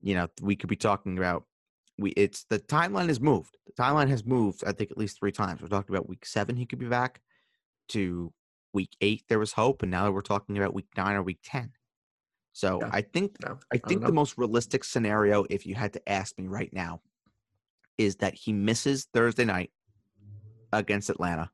[0.00, 1.44] you know we could be talking about
[1.98, 3.56] we it's the timeline has moved.
[3.66, 4.62] The timeline has moved.
[4.66, 5.60] I think at least three times.
[5.60, 7.20] We're talking about week seven he could be back
[7.90, 8.32] to
[8.72, 9.24] week eight.
[9.28, 11.72] There was hope, and now we're talking about week nine or week ten.
[12.52, 12.80] So.
[12.90, 16.36] I think no, I think I the most realistic scenario, if you had to ask
[16.38, 17.02] me right now,
[17.98, 19.70] is that he misses Thursday night
[20.72, 21.50] against Atlanta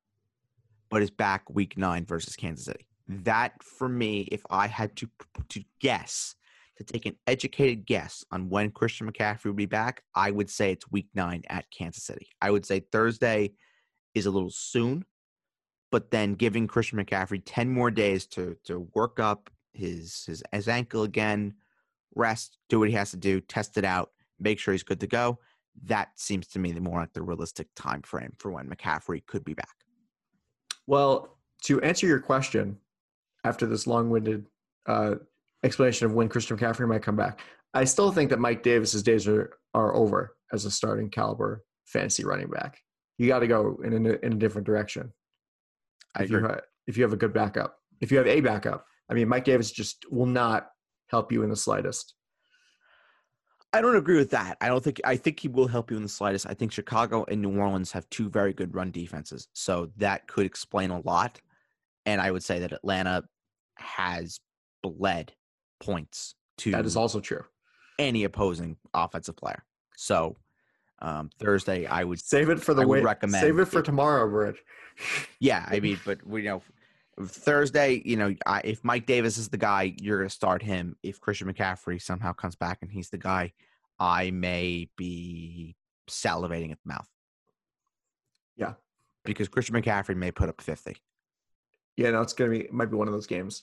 [0.91, 2.87] but is back week nine versus Kansas City.
[3.09, 5.09] That for me, if I had to
[5.51, 6.35] to guess,
[6.77, 10.73] to take an educated guess on when Christian McCaffrey would be back, I would say
[10.73, 12.29] it's week nine at Kansas City.
[12.41, 13.53] I would say Thursday
[14.15, 15.05] is a little soon,
[15.91, 20.69] but then giving Christian McCaffrey 10 more days to to work up his his, his
[20.69, 21.55] ankle again,
[22.15, 24.11] rest, do what he has to do, test it out,
[24.41, 25.39] make sure he's good to go.
[25.85, 29.45] That seems to me the more like the realistic time frame for when McCaffrey could
[29.45, 29.84] be back.
[30.87, 32.79] Well, to answer your question,
[33.45, 34.47] after this long-winded
[34.87, 35.17] uh,
[35.63, 37.41] explanation of when Christian McCaffrey might come back,
[37.75, 42.25] I still think that Mike Davis's days are are over as a starting caliber fantasy
[42.25, 42.79] running back.
[43.19, 45.13] You got to go in a, in a different direction.
[46.17, 46.49] I if agree.
[46.49, 46.57] you
[46.87, 49.71] if you have a good backup, if you have a backup, I mean, Mike Davis
[49.71, 50.69] just will not
[51.09, 52.15] help you in the slightest.
[53.75, 54.57] I don't agree with that.
[54.61, 56.47] I don't think I think he will help you in the slightest.
[56.49, 60.47] I think Chicago and New Orleans have two very good run defenses, so that could
[60.47, 61.41] explain a lot.
[62.07, 63.25] And I would say that Atlanta
[63.77, 64.39] has
[64.83, 65.33] bled
[65.81, 67.45] points to that is also true.
[67.99, 69.65] Any opposing offensive player.
[69.97, 70.37] So
[71.01, 73.01] um, Thursday, I would save it for the I way.
[73.01, 74.63] Recommend save it for it, tomorrow, Bridge.
[75.41, 76.63] yeah, I mean, but we you know
[77.21, 80.97] Thursday, you know, I, if Mike Davis is the guy, you're going to start him.
[81.03, 83.53] If Christian McCaffrey somehow comes back and he's the guy,
[83.99, 85.77] I may be
[86.09, 87.09] salivating at the mouth.
[88.57, 88.75] Yeah.
[89.25, 90.97] Because Christian McCaffrey may put up 50.
[91.97, 93.63] Yeah, no, it's going to be, it might be one of those games.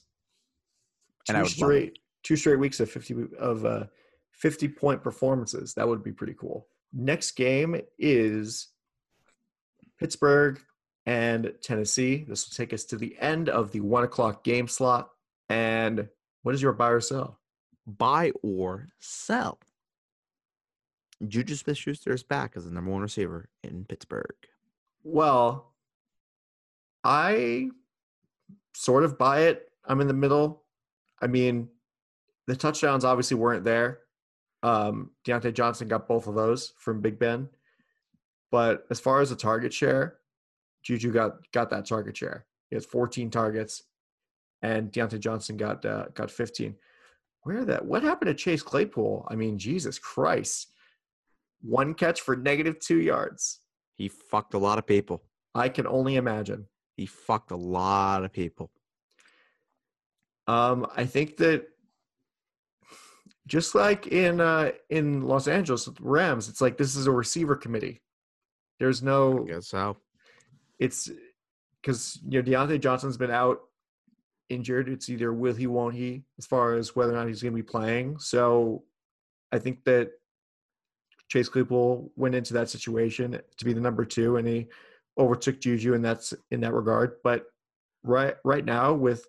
[1.26, 3.84] Two and I would straight, two straight weeks of 50, of uh,
[4.32, 5.74] 50 point performances.
[5.74, 6.68] That would be pretty cool.
[6.94, 8.70] Next game is
[10.00, 10.60] Pittsburgh
[11.06, 12.26] and Tennessee.
[12.28, 15.10] This will take us to the end of the one o'clock game slot.
[15.50, 16.08] And
[16.44, 17.40] what is your buy or sell?
[17.86, 19.60] Buy or sell.
[21.28, 24.36] Juju Smith Schuster is back as the number one receiver in Pittsburgh.
[25.04, 25.72] Well,
[27.04, 27.70] I
[28.74, 29.70] sort of buy it.
[29.86, 30.64] I'm in the middle.
[31.22, 31.70] I mean,
[32.48, 34.00] the touchdowns obviously weren't there.
[34.64, 37.50] Um, Diontae Johnson got both of those from Big Ben.
[38.52, 40.18] But as far as the target share,
[40.84, 42.46] Juju got got that target share.
[42.70, 43.84] He has 14 targets,
[44.62, 46.76] and Diontae Johnson got uh, got 15.
[47.44, 47.86] Where that?
[47.86, 49.28] What happened to Chase Claypool?
[49.30, 50.72] I mean, Jesus Christ!
[51.62, 53.60] One catch for negative two yards.
[53.96, 55.24] He fucked a lot of people.
[55.54, 56.68] I can only imagine.
[56.96, 58.72] He fucked a lot of people.
[60.48, 61.68] Um, I think that
[63.48, 67.56] just like in uh, in Los Angeles with Rams, it's like this is a receiver
[67.56, 68.02] committee.
[68.80, 69.44] There's no.
[69.44, 69.98] I guess so
[70.82, 71.10] it's
[71.82, 73.60] because you know Diontae Johnson's been out
[74.50, 74.90] injured.
[74.90, 77.64] It's either will he, won't he, as far as whether or not he's going to
[77.64, 78.18] be playing.
[78.18, 78.84] So
[79.52, 80.12] I think that
[81.30, 84.68] Chase Claypool went into that situation to be the number two, and he
[85.18, 87.18] overtook Juju, and that's in that regard.
[87.24, 87.46] But
[88.04, 89.28] right right now, with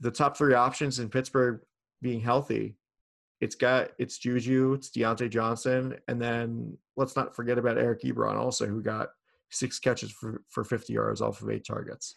[0.00, 1.60] the top three options in Pittsburgh
[2.02, 2.76] being healthy,
[3.40, 8.34] it's got it's Juju, it's Diontae Johnson, and then let's not forget about Eric Ebron
[8.34, 9.10] also, who got
[9.54, 12.16] six catches for, for 50 yards off of eight targets.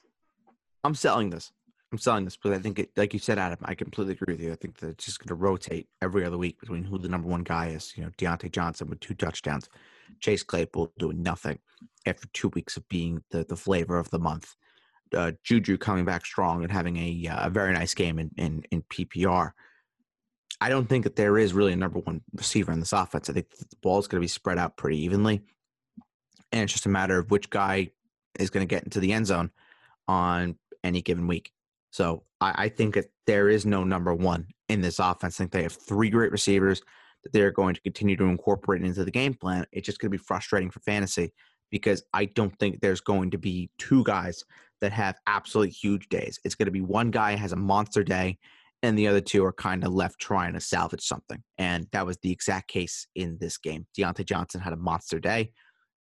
[0.83, 1.51] I'm selling this.
[1.91, 4.41] I'm selling this because I think, it, like you said, Adam, I completely agree with
[4.41, 4.51] you.
[4.51, 7.29] I think that it's just going to rotate every other week between who the number
[7.29, 7.93] one guy is.
[7.95, 9.69] You know, Diontae Johnson with two touchdowns,
[10.19, 11.59] Chase Claypool doing nothing
[12.05, 14.55] after two weeks of being the, the flavor of the month.
[15.15, 18.63] Uh, Juju coming back strong and having a, uh, a very nice game in, in,
[18.71, 19.51] in PPR.
[20.59, 23.29] I don't think that there is really a number one receiver in this offense.
[23.29, 25.43] I think the ball is going to be spread out pretty evenly,
[26.51, 27.89] and it's just a matter of which guy
[28.39, 29.51] is going to get into the end zone
[30.07, 31.51] on any given week.
[31.91, 35.35] So I, I think that there is no number one in this offense.
[35.35, 36.81] I think they have three great receivers
[37.23, 39.65] that they're going to continue to incorporate into the game plan.
[39.71, 41.33] It's just going to be frustrating for fantasy
[41.71, 44.43] because I don't think there's going to be two guys
[44.79, 46.39] that have absolutely huge days.
[46.43, 48.37] It's going to be one guy has a monster day
[48.83, 51.41] and the other two are kind of left trying to salvage something.
[51.57, 53.87] And that was the exact case in this game.
[53.97, 55.51] Diontae Johnson had a monster day.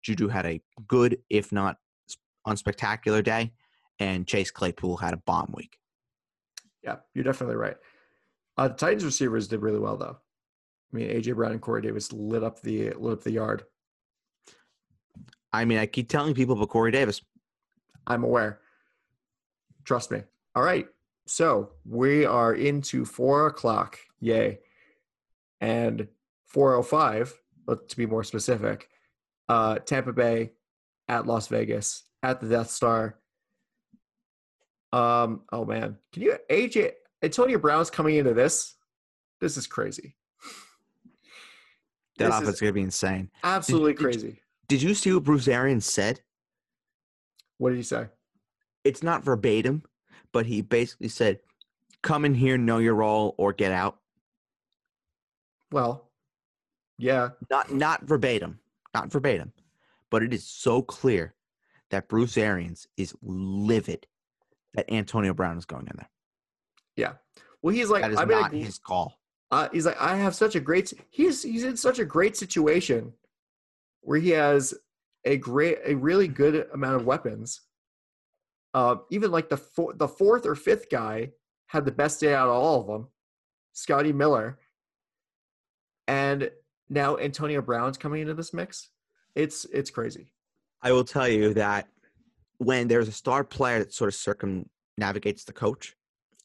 [0.04, 1.78] Juju had a good, if not
[2.46, 3.52] unspectacular day.
[3.98, 5.78] And Chase Claypool had a bomb week.
[6.82, 7.76] Yeah, you're definitely right.
[8.56, 10.18] Uh, the Titans receivers did really well, though.
[10.92, 13.64] I mean, AJ Brown and Corey Davis lit up the lit up the yard.
[15.52, 17.20] I mean, I keep telling people about Corey Davis.
[18.06, 18.60] I'm aware.
[19.84, 20.22] Trust me.
[20.54, 20.86] All right.
[21.26, 23.98] So we are into four o'clock.
[24.20, 24.58] Yay.
[25.60, 26.08] And
[26.46, 28.88] 405, but to be more specific,
[29.48, 30.52] uh, Tampa Bay
[31.08, 33.18] at Las Vegas at the Death Star.
[34.92, 35.96] Um, oh man.
[36.12, 36.92] Can you AJ
[37.22, 38.74] Antonio Brown's coming into this?
[39.40, 40.16] This is crazy.
[42.18, 43.30] That offense is gonna be insane.
[43.42, 44.18] Absolutely did, crazy.
[44.20, 44.38] Did you,
[44.68, 46.20] did you see what Bruce Arians said?
[47.58, 48.06] What did he say?
[48.84, 49.82] It's not verbatim,
[50.32, 51.40] but he basically said,
[52.02, 53.98] "Come in here, know your role, or get out."
[55.72, 56.08] Well,
[56.98, 58.60] yeah, not not verbatim,
[58.94, 59.52] not verbatim,
[60.10, 61.34] but it is so clear
[61.90, 64.06] that Bruce Arians is livid
[64.74, 66.10] that Antonio Brown is going in there.
[66.96, 67.12] Yeah,
[67.62, 69.18] well, he's like, that is I mean, not his call.
[69.50, 70.92] Uh, he's like, I have such a great.
[71.10, 73.12] He's he's in such a great situation
[74.00, 74.74] where he has
[75.24, 77.62] a great, a really good amount of weapons
[78.74, 81.30] uh, even like the four, the fourth or fifth guy
[81.66, 83.08] had the best day out of all of them,
[83.72, 84.58] Scotty Miller,
[86.08, 86.50] and
[86.88, 88.90] now Antonio Brown's coming into this mix.
[89.34, 90.32] It's it's crazy.
[90.82, 91.88] I will tell you that
[92.58, 95.96] when there's a star player that sort of circumnavigates the coach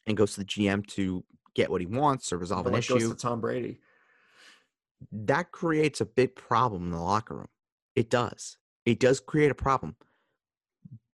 [0.08, 1.24] and goes to the GM to
[1.56, 3.80] get what he wants or resolve an issue, goes to Tom Brady.
[5.12, 7.50] That creates a big problem in the locker room.
[7.96, 8.58] It does.
[8.86, 9.96] It does create a problem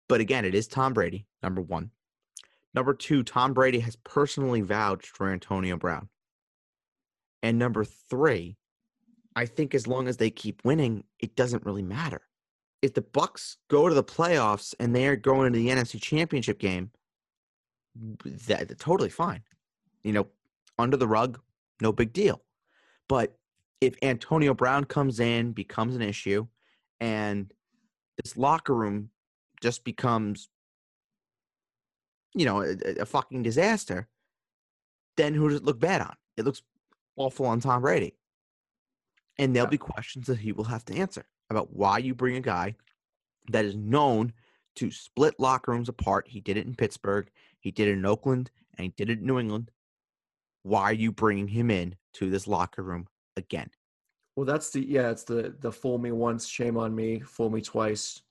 [0.08, 1.90] but again, it is Tom Brady, number one.
[2.74, 6.08] Number two, Tom Brady has personally vouched for Antonio Brown.
[7.42, 8.56] And number three,
[9.36, 12.22] I think as long as they keep winning, it doesn't really matter.
[12.82, 16.58] If the Bucs go to the playoffs and they are going into the NFC Championship
[16.58, 16.90] game,
[17.96, 19.42] that, that's totally fine.
[20.02, 20.26] You know,
[20.78, 21.40] under the rug,
[21.80, 22.42] no big deal.
[23.08, 23.36] But
[23.80, 26.46] if Antonio Brown comes in, becomes an issue,
[27.00, 27.52] and
[28.22, 29.10] this locker room
[29.62, 30.48] just becomes,
[32.34, 34.08] you know, a, a fucking disaster,
[35.16, 36.14] then who does it look bad on?
[36.36, 36.62] It looks
[37.16, 38.14] awful on Tom Brady.
[39.38, 42.40] And there'll be questions that he will have to answer about why you bring a
[42.40, 42.76] guy
[43.50, 44.32] that is known
[44.76, 46.26] to split locker rooms apart.
[46.28, 47.28] He did it in Pittsburgh,
[47.60, 49.70] he did it in Oakland, and he did it in New England.
[50.62, 53.06] Why are you bringing him in to this locker room
[53.36, 53.70] again?
[54.36, 57.60] Well, that's the yeah, it's the the fool me once, shame on me, fool me
[57.60, 58.22] twice,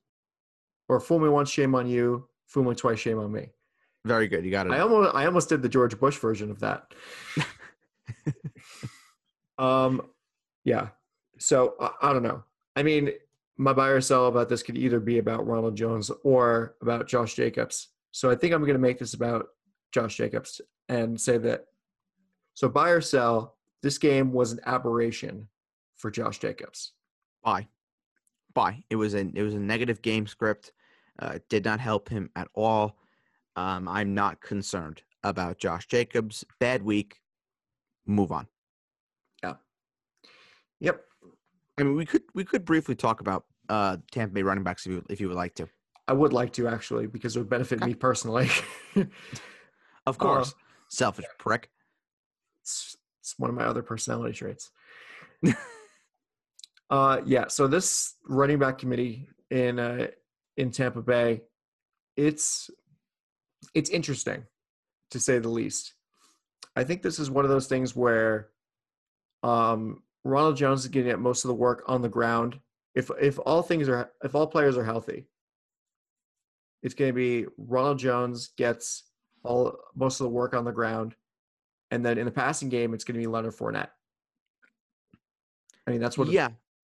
[0.90, 2.28] or fool me once, shame on you.
[2.48, 3.50] Fool me twice, shame on me.
[4.06, 4.44] Very good.
[4.44, 4.74] You got it.
[4.74, 6.94] I almost I almost did the George Bush version of that.
[9.58, 10.02] um,
[10.64, 10.90] yeah.
[11.40, 12.44] So I, I don't know.
[12.76, 13.12] I mean,
[13.58, 17.36] my buy or sell about this could either be about Ronald Jones or about Josh
[17.36, 17.90] Jacobs.
[18.12, 19.48] So I think I'm going to make this about
[19.92, 21.66] Josh Jacobs and say that.
[22.56, 23.58] So buy or sell.
[23.82, 25.48] This game was an aberration
[25.98, 26.94] for Josh Jacobs.
[27.44, 27.68] Buy
[28.54, 28.84] buy.
[28.90, 30.72] It was a it was a negative game script.
[31.20, 32.98] Uh, did not help him at all.
[33.56, 36.44] Um, I'm not concerned about Josh Jacobs.
[36.60, 37.20] Bad week.
[38.06, 38.48] Move on.
[40.84, 40.92] Yeah.
[40.92, 41.02] Yep.
[41.80, 44.92] I mean, we could we could briefly talk about uh, Tampa Bay running backs if
[44.92, 45.68] you if you would like to.
[46.08, 47.88] I would like to actually because it would benefit okay.
[47.88, 48.50] me personally.
[50.06, 50.56] of course, uh,
[50.90, 51.70] selfish prick.
[52.62, 54.70] It's, it's one of my other personality traits.
[56.94, 57.48] Uh, yeah.
[57.48, 60.08] So this running back committee in uh,
[60.58, 61.42] in Tampa Bay,
[62.16, 62.70] it's
[63.74, 64.44] it's interesting
[65.10, 65.96] to say the least.
[66.76, 68.50] I think this is one of those things where
[69.42, 72.60] um, Ronald Jones is getting at most of the work on the ground.
[72.96, 75.28] If if all things are if all players are healthy,
[76.82, 79.04] it's going to be Ronald Jones gets
[79.44, 81.16] all most of the work on the ground,
[81.92, 83.90] and then in the passing game, it's going to be Leonard Fournette.
[85.88, 86.30] I mean, that's what.
[86.30, 86.50] Yeah,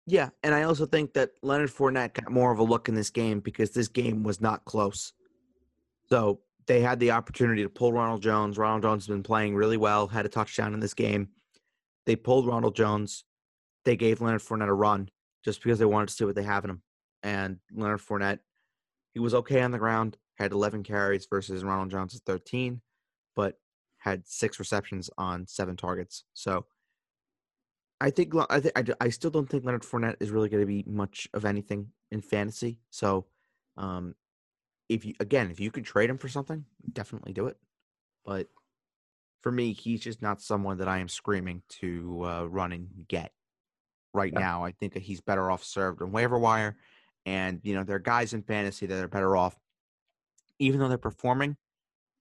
[0.06, 3.10] yeah, and I also think that Leonard Fournette got more of a look in this
[3.10, 5.12] game because this game was not close.
[6.08, 8.58] So they had the opportunity to pull Ronald Jones.
[8.58, 11.28] Ronald Jones has been playing really well, had a touchdown in this game.
[12.06, 13.24] They pulled Ronald Jones.
[13.84, 15.10] They gave Leonard Fournette a run
[15.44, 16.82] just because they wanted to see what they have in him.
[17.22, 18.38] And Leonard Fournette,
[19.12, 22.80] he was okay on the ground, had 11 carries versus Ronald Jones' 13,
[23.34, 23.58] but
[23.98, 26.24] had six receptions on seven targets.
[26.34, 26.66] So
[28.00, 30.84] I think I think I, still don't think Leonard Fournette is really going to be
[30.86, 32.78] much of anything in fantasy.
[32.90, 33.26] So
[33.76, 34.14] um,
[34.88, 37.56] if you again, if you could trade him for something, definitely do it.
[38.24, 38.48] But
[39.42, 43.32] for me, he's just not someone that I am screaming to uh, run and get
[44.12, 44.40] right Yeah.
[44.40, 44.64] now.
[44.64, 46.76] I think that he's better off served on waiver wire,
[47.24, 49.56] and you know there are guys in fantasy that are better off,
[50.58, 51.56] even though they're performing.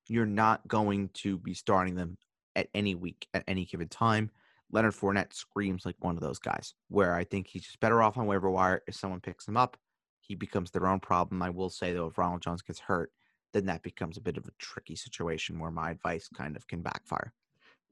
[0.08, 2.18] You're not going to be starting them
[2.56, 4.30] at any week at any given time.
[4.72, 8.18] Leonard Fournette screams like one of those guys, where I think he's just better off
[8.18, 8.82] on waiver wire.
[8.88, 9.78] If someone picks him up,
[10.20, 11.42] he becomes their own problem.
[11.42, 13.12] I will say though, if Ronald Jones gets hurt,
[13.56, 16.82] then that becomes a bit of a tricky situation where my advice kind of can
[16.82, 17.32] backfire.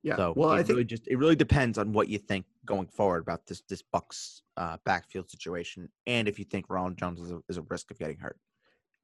[0.03, 0.17] Yeah.
[0.17, 2.87] So well, it I think really just it really depends on what you think going
[2.87, 7.31] forward about this this Bucs uh, backfield situation, and if you think Ronald Jones is
[7.31, 8.37] a, is a risk of getting hurt.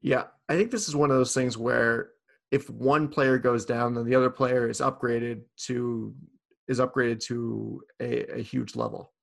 [0.02, 2.10] Yeah, I think this is one of those things where
[2.52, 6.14] if one player goes down, then the other player is upgraded to
[6.68, 9.14] is upgraded to a, a huge level.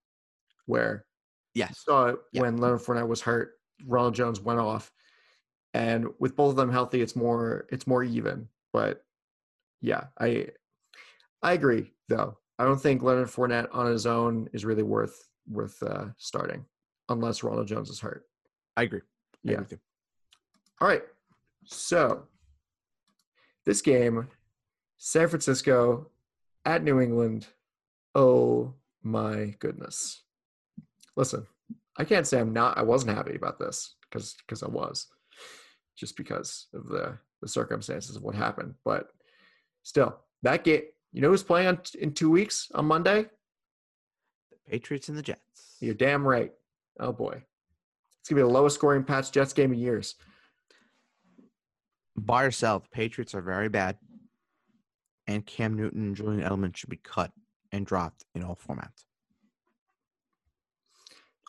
[0.64, 1.04] Where
[1.52, 1.82] Yes.
[1.84, 2.42] saw it Yeah.
[2.42, 3.52] when Leonard Fournette was hurt,
[3.84, 4.90] Ronald Jones went off,
[5.76, 8.48] and with both of them healthy, it's more it's more even.
[8.72, 9.04] But
[9.82, 10.48] yeah, I
[11.42, 12.38] I agree though.
[12.58, 16.64] I don't think Leonard Fournette on his own is really worth worth uh, starting
[17.10, 18.24] unless Ronald Jones is hurt.
[18.76, 19.00] I agree.
[19.00, 19.02] I
[19.42, 19.52] Yeah.
[19.52, 19.78] agree with you.
[20.80, 21.02] All right.
[21.64, 22.26] So
[23.66, 24.28] this game,
[24.98, 26.10] San Francisco
[26.64, 27.46] at New England.
[28.14, 28.72] Oh
[29.02, 30.22] my goodness.
[31.16, 31.46] Listen,
[31.98, 35.06] I can't say I'm not I wasn't happy about this because because I was
[35.96, 38.74] just because of the the circumstances of what happened.
[38.84, 39.08] But
[39.82, 40.82] still, that game,
[41.12, 43.26] you know who's playing on, in two weeks on Monday?
[44.50, 45.76] The Patriots and the Jets.
[45.80, 46.52] You're damn right.
[46.98, 47.42] Oh boy.
[48.20, 50.14] It's gonna be the lowest scoring Pats Jets game in years.
[52.16, 52.80] Buy or sell.
[52.80, 53.98] The Patriots are very bad,
[55.26, 57.30] and Cam Newton and Julian Edelman should be cut
[57.72, 59.04] and dropped in all formats.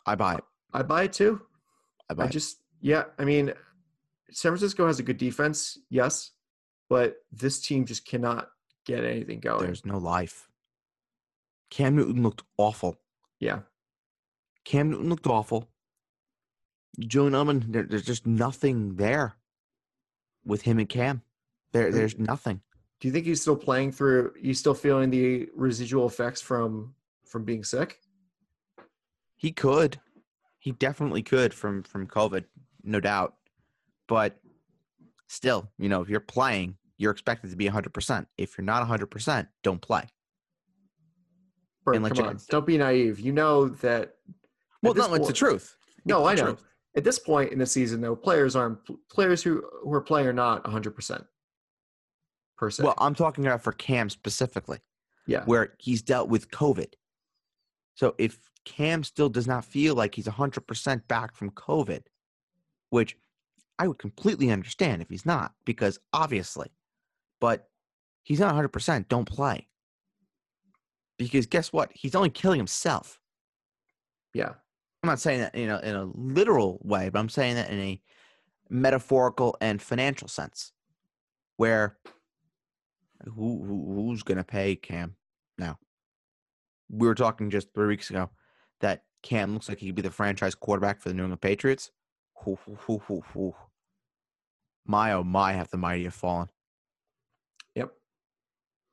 [0.06, 0.44] I buy it.
[0.72, 1.40] I buy it too.
[2.10, 2.32] I buy I it.
[2.32, 3.52] just, yeah, I mean,
[4.30, 6.32] San Francisco has a good defense, yes,
[6.88, 8.48] but this team just cannot
[8.84, 9.64] get anything going.
[9.64, 10.48] There's no life.
[11.70, 12.98] Cam Newton looked awful.
[13.40, 13.60] yeah,
[14.64, 15.68] Cam Newton looked awful.
[16.98, 19.36] Julian Edelman, there, there's just nothing there
[20.44, 21.22] with him and Cam.
[21.72, 22.60] There, there's nothing.
[22.98, 24.32] do you think he's still playing through?
[24.40, 26.94] He's still feeling the residual effects from
[27.28, 28.00] from being sick?
[29.36, 30.00] He could.
[30.58, 32.44] He definitely could from from COVID,
[32.82, 33.34] no doubt.
[34.08, 34.38] But
[35.28, 38.26] still, you know, if you're playing, you're expected to be 100%.
[38.36, 40.04] If you're not 100%, don't play.
[41.84, 43.20] Bert, come on, don't be naive.
[43.20, 44.14] You know that.
[44.82, 45.76] Well, no, it's the truth.
[46.04, 46.44] No, I know.
[46.44, 46.64] truth.
[46.96, 48.78] At this point in the season, though, players aren't
[49.08, 51.24] players who who are playing are not 100 percent
[52.56, 52.82] per se.
[52.82, 54.80] Well, I'm talking about for Cam specifically,
[55.26, 56.92] yeah, where he's dealt with COVID.
[57.94, 62.02] So if Cam still does not feel like he's 100% back from COVID,
[62.90, 63.16] which
[63.78, 66.68] I would completely understand if he's not, because obviously,
[67.40, 67.68] but
[68.22, 69.68] he's not 100%, don't play.
[71.16, 71.90] Because guess what?
[71.92, 73.20] He's only killing himself.
[74.34, 74.52] yeah,
[75.02, 77.78] I'm not saying that in a, in a literal way, but I'm saying that in
[77.78, 78.00] a
[78.68, 80.72] metaphorical and financial sense,
[81.56, 81.98] where
[83.24, 85.16] who, who who's going to pay Cam
[85.56, 85.78] now?
[86.90, 88.30] We were talking just three weeks ago
[88.80, 91.90] that Cam looks like he could be the franchise quarterback for the New England Patriots.
[92.44, 93.54] Hoo, hoo, hoo.
[94.88, 96.48] My oh my, have the mighty have fallen.
[97.74, 97.92] yep.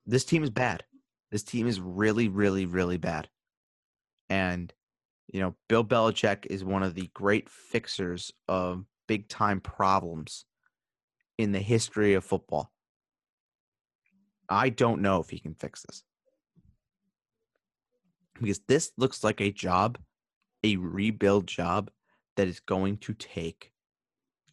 [0.04, 0.84] This team is bad.
[1.32, 3.28] This team is really, really, really bad.
[4.28, 4.72] And,
[5.32, 10.44] you know, Bill Belichick is one of the great fixers of big time problems
[11.38, 12.70] in the history of football.
[14.50, 16.04] I don't know if he can fix this.
[18.38, 19.98] Because this looks like a job,
[20.62, 21.90] a rebuild job
[22.36, 23.72] that is going to take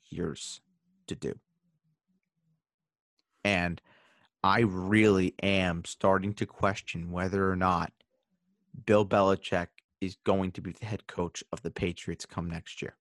[0.09, 0.61] years
[1.07, 1.33] to do.
[3.43, 3.81] And
[4.43, 7.91] I really am starting to question whether or not
[8.85, 9.67] Bill Belichick
[10.01, 12.97] is going to be the head coach of the Patriots come next year.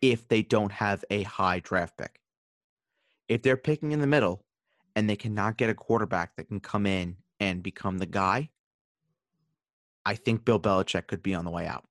[0.00, 2.20] If they don't have a high draft pick.
[3.28, 4.44] If they're picking in the middle
[4.96, 8.50] and they cannot get a quarterback that can come in and become the guy,
[10.04, 11.84] I think Bill Belichick could be on the way out.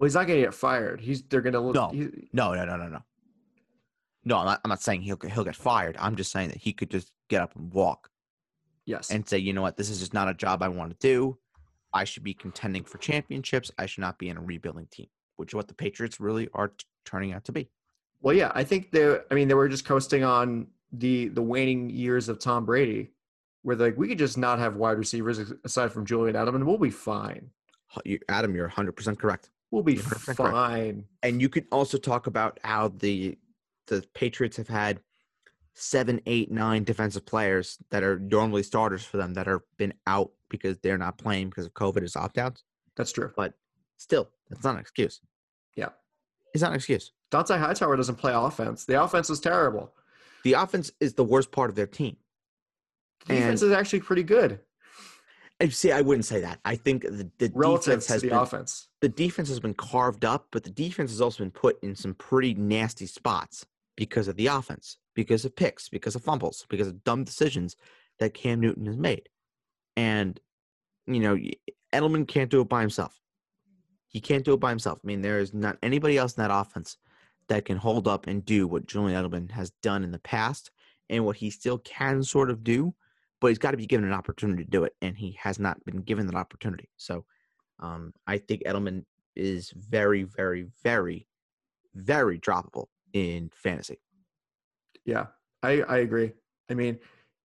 [0.00, 1.00] Well, he's not going to get fired.
[1.00, 1.74] He's they're going to look.
[1.74, 1.90] No.
[1.90, 3.02] he- No, no, no, no, no.
[4.24, 5.96] No, I'm not, I'm not saying he'll get- he'll get fired.
[5.98, 8.08] I'm just saying that he could just get up and walk.
[8.86, 9.10] Yes.
[9.10, 11.38] and say, you know what, this is just not a job I want to do.
[11.92, 13.70] I should be contending for championships.
[13.78, 16.68] I should not be in a rebuilding team, which is what the Patriots really are
[16.68, 17.68] t- turning out to be.
[18.20, 19.18] well, yeah, I think they.
[19.30, 23.10] I mean, they were just coasting on the the waning years of Tom Brady,
[23.62, 26.66] where they're like we could just not have wide receivers aside from Julian Edelman, And
[26.66, 27.50] we'll be fine.
[28.28, 29.50] Adam, you're 100% correct.
[29.70, 30.52] We'll be You're 100% correct.
[30.52, 31.04] fine.
[31.22, 33.38] And you could also talk about how the
[33.86, 35.00] the Patriots have had
[35.74, 40.30] seven, eight, nine defensive players that are normally starters for them that are been out
[40.48, 42.62] because they're not playing because of COVID as opt outs.
[42.96, 43.32] That's true.
[43.36, 43.54] But
[43.96, 45.20] still, that's not an excuse.
[45.76, 45.88] Yeah.
[46.54, 47.12] It's not an excuse.
[47.30, 48.84] Dont'a Hightower doesn't play offense.
[48.84, 49.92] The offense is terrible.
[50.44, 52.16] The offense is the worst part of their team.
[53.26, 54.60] The defense And- is actually pretty good
[55.60, 55.92] I see.
[55.92, 56.58] I wouldn't say that.
[56.64, 58.88] I think the, the defense has the been offense.
[59.00, 62.14] the defense has been carved up, but the defense has also been put in some
[62.14, 67.04] pretty nasty spots because of the offense, because of picks, because of fumbles, because of
[67.04, 67.76] dumb decisions
[68.18, 69.28] that Cam Newton has made.
[69.96, 70.40] And
[71.06, 71.36] you know,
[71.92, 73.20] Edelman can't do it by himself.
[74.08, 74.98] He can't do it by himself.
[75.04, 76.96] I mean, there is not anybody else in that offense
[77.48, 80.70] that can hold up and do what Julian Edelman has done in the past
[81.08, 82.94] and what he still can sort of do,
[83.40, 85.82] but he's got to be given an opportunity to do it, and he has not
[85.84, 86.88] been given that opportunity.
[86.96, 87.24] So
[87.78, 91.26] um, I think Edelman is very, very, very,
[91.94, 93.98] very droppable in fantasy.
[95.04, 95.26] Yeah,
[95.62, 96.32] I, I agree.
[96.70, 96.98] I mean,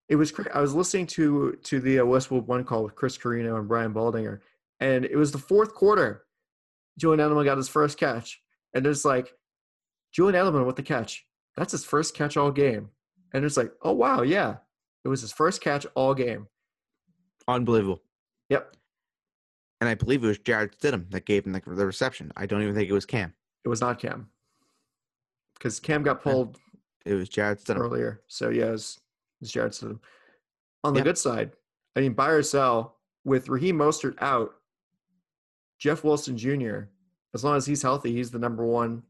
[0.10, 3.58] it was I was listening to to the uh, Westwood One call with Chris Carrino
[3.58, 4.40] and Brian Baldinger,
[4.80, 6.26] and it was the fourth quarter.
[6.98, 8.42] Julian Edelman got his first catch,
[8.74, 9.34] and it's like
[10.14, 11.26] Julian Edelman with the catch.
[11.58, 12.90] That's his first catch all game,
[13.34, 14.58] and it's like, oh wow, yeah,
[15.06, 16.48] it was his first catch all game.
[17.48, 18.02] Unbelievable.
[18.50, 18.76] Yep,
[19.82, 22.32] And I believe it was Jarrett Stidham that gave him the, the reception.
[22.36, 23.34] I don't even think it was Cam.
[23.64, 24.30] it was not Cam
[25.56, 26.60] because Cam got pulled
[27.06, 27.80] It was Jarrett Stidham.
[27.80, 28.22] earlier.
[28.28, 29.00] So yeah, it's,
[29.42, 30.00] it's Jarrett Stidham.
[30.84, 31.06] On the Yeah.
[31.06, 31.52] good side,
[31.96, 34.56] I mean, buy or sell with Raheem Mostert out,
[35.80, 36.82] Jeff Wilson Jr.
[37.34, 39.02] As long as he's healthy, he's the number one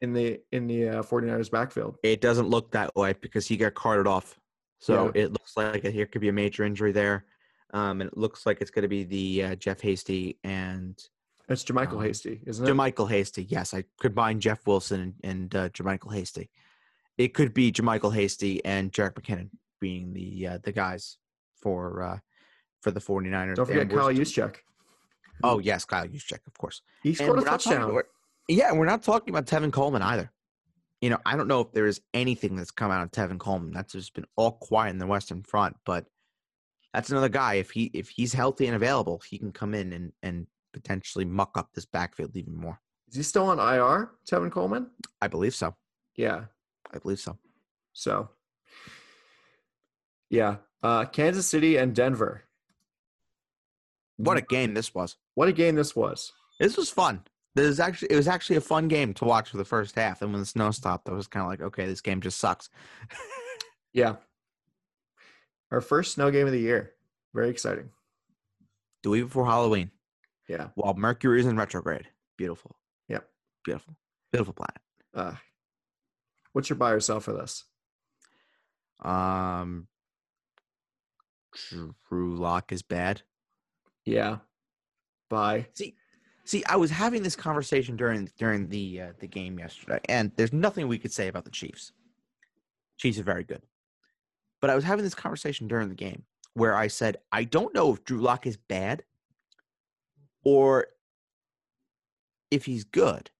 [0.00, 1.98] in the in the uh, 49ers backfield.
[2.02, 4.38] It doesn't look that way because he got carted off.
[4.78, 7.24] So it looks like here could be a major injury there.
[7.72, 10.96] Um, and it looks like it's going to be the uh, Jeff Hasty and
[11.48, 12.70] It's JaMycal Um, Hasty, isn't it?
[12.70, 13.44] JaMycal Hasty.
[13.44, 16.50] Yes, I combined Jeff Wilson and, and uh, JaMycal Hasty.
[17.18, 19.50] It could be JaMycal Hasty and Jerick McKinnon
[19.80, 21.16] being the uh, the guys
[21.60, 22.18] for uh,
[22.80, 23.56] for the 49ers.
[23.56, 24.56] Don't forget And Kyle Juszczyk.
[25.42, 26.82] Oh, yes, Kyle Juszczyk, of course.
[27.02, 28.02] He And scored a we're talking- touchdown.
[28.48, 30.30] yeah, and we're not talking about Tevin Coleman either.
[31.04, 33.74] You know, I don't know if there is anything that's come out of Tevin Coleman.
[33.74, 36.06] That's just been all quiet in the Western Front, but
[36.94, 37.54] that's another guy.
[37.56, 41.58] If he if he's healthy and available, he can come in and and potentially muck
[41.58, 42.80] up this backfield even more.
[43.10, 44.86] Is he still on IR, Tevin Coleman?
[45.20, 45.74] I believe so.
[46.16, 46.44] Yeah.
[46.94, 47.36] I believe so.
[47.92, 48.30] So,
[50.30, 52.44] yeah, uh, Kansas City and Denver.
[54.16, 55.16] What a game this was.
[55.34, 56.32] What a game this was.
[56.58, 57.24] This was fun.
[57.54, 60.22] This is actually it was actually a fun game to watch for the first half,
[60.22, 62.68] and when the snow stopped, I was kind of like, okay, this game just sucks.
[63.92, 64.16] Yeah.
[65.70, 66.94] Our first snow game of the year.
[67.32, 67.90] Very exciting.
[69.04, 69.92] the week before Halloween,
[70.48, 70.70] Yeah.
[70.74, 72.08] while Mercury is in retrograde.
[72.36, 72.74] Beautiful.
[73.08, 73.28] Yep.
[73.64, 73.94] Beautiful.
[74.32, 74.80] Beautiful planet.
[75.14, 75.34] Uh,
[76.54, 77.62] what's your buy or sell for this?
[79.00, 79.86] Um,
[82.08, 83.22] Drew Lock is bad.
[84.04, 84.38] Yeah.
[85.30, 85.68] Buy.
[85.74, 85.94] See,
[86.44, 90.52] see, I was having this conversation during during the uh, the game yesterday, and there's
[90.52, 91.92] nothing we could say about the Chiefs.
[92.98, 93.62] Chiefs are very good,
[94.60, 96.24] but I was having this conversation during the game
[96.54, 99.02] where I said I don't know if Drew Lock is bad
[100.44, 100.86] or
[102.50, 103.30] if he's good,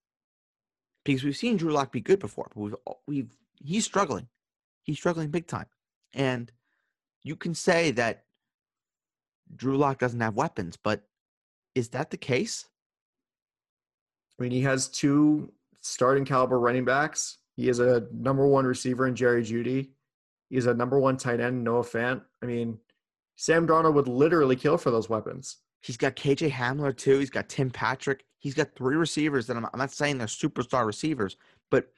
[1.03, 2.75] because we've seen Drew Lock be good before, but we've
[3.07, 4.27] we've he's struggling,
[4.83, 5.67] he's struggling big time,
[6.13, 6.51] and
[7.23, 8.25] you can say that
[9.55, 11.03] Drew Lock doesn't have weapons, but
[11.75, 12.65] is that the case?
[14.39, 17.37] I mean, he has two starting caliber running backs.
[17.55, 19.89] He is a number one receiver in Jerry Jeudy.
[20.49, 22.21] He's a number one tight end, Noah Fant.
[22.41, 22.79] I mean,
[23.35, 25.57] Sam Darnold would literally kill for those weapons.
[25.81, 27.19] He's got KJ Hamler too.
[27.19, 28.25] He's got Tim Patrick.
[28.39, 31.37] He's got three receivers that I'm, I'm not saying they're superstar receivers,
[31.71, 31.91] but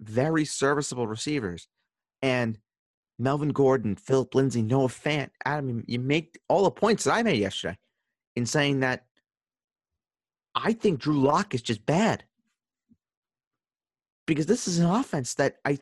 [0.00, 1.68] very serviceable receivers.
[2.22, 2.58] And
[3.18, 7.22] Melvin Gordon, Philip Lindsay, Noah Fant, Adam, you- you make all the points that I
[7.22, 7.78] made yesterday
[8.34, 9.06] in saying that
[10.54, 12.24] I think Drew Lock is just bad.
[14.26, 15.78] Because this is an offense that I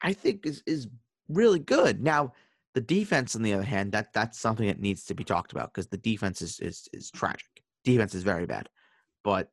[0.00, 0.88] I think is is
[1.28, 2.02] really good.
[2.02, 2.32] Now,
[2.74, 5.72] the defense, on the other hand, that that's something that needs to be talked about
[5.72, 7.62] because the defense is, is is tragic.
[7.84, 8.68] Defense is very bad,
[9.22, 9.50] but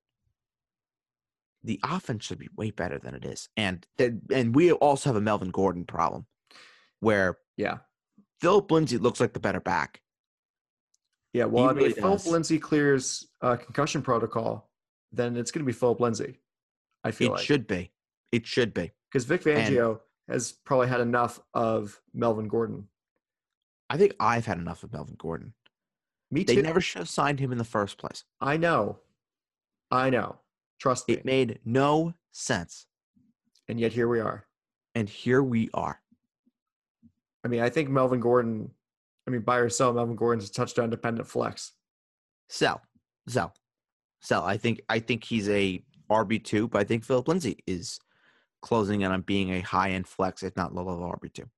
[1.64, 3.48] the offense should be way better than it is.
[3.56, 3.86] And
[4.34, 6.26] and we also have a Melvin Gordon problem,
[7.00, 7.80] where Yeah.
[8.40, 10.02] Philip Lindsay looks like the better back.
[11.34, 12.26] Yeah, well, I mean, really if Philip.
[12.26, 14.70] Lindsay clears uh, concussion protocol,
[15.12, 16.40] then it's going to be Philip Lindsay.
[17.04, 17.92] I feel It like should be.
[18.32, 18.92] It should be.
[19.10, 22.88] because Vic and- Fangio has probably had enough of Melvin Gordon.
[23.90, 25.54] I think I've had enough of Melvin Gordon.
[26.30, 26.56] Me too.
[26.56, 28.24] They never should have signed him in the first place.
[28.40, 29.00] I know,
[29.90, 30.38] I know.
[30.80, 31.16] Trust me.
[31.16, 32.88] It made no sense.
[33.68, 34.48] and yet here we are.
[34.96, 36.02] And here we are.
[37.44, 38.72] I mean, I think Melvin Gordon.
[39.28, 41.74] I mean, buy or sell, Melvin Gordon's a touchdown dependent flex.
[42.50, 42.82] Sell.
[43.28, 43.54] Sell.
[44.22, 44.44] Sell.
[44.44, 48.00] I think I think he's a RB two, but I think Philip Lindsay is
[48.62, 51.50] closing in on being a high end flex, if not low level RB two.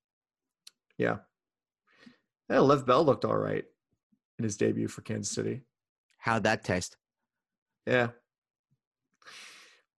[0.98, 1.18] Yeah.
[2.50, 3.64] Yeah, Lev Bell looked all right
[4.38, 5.62] in his debut for Kansas City.
[6.18, 6.98] How'd that taste?
[7.86, 8.10] Yeah.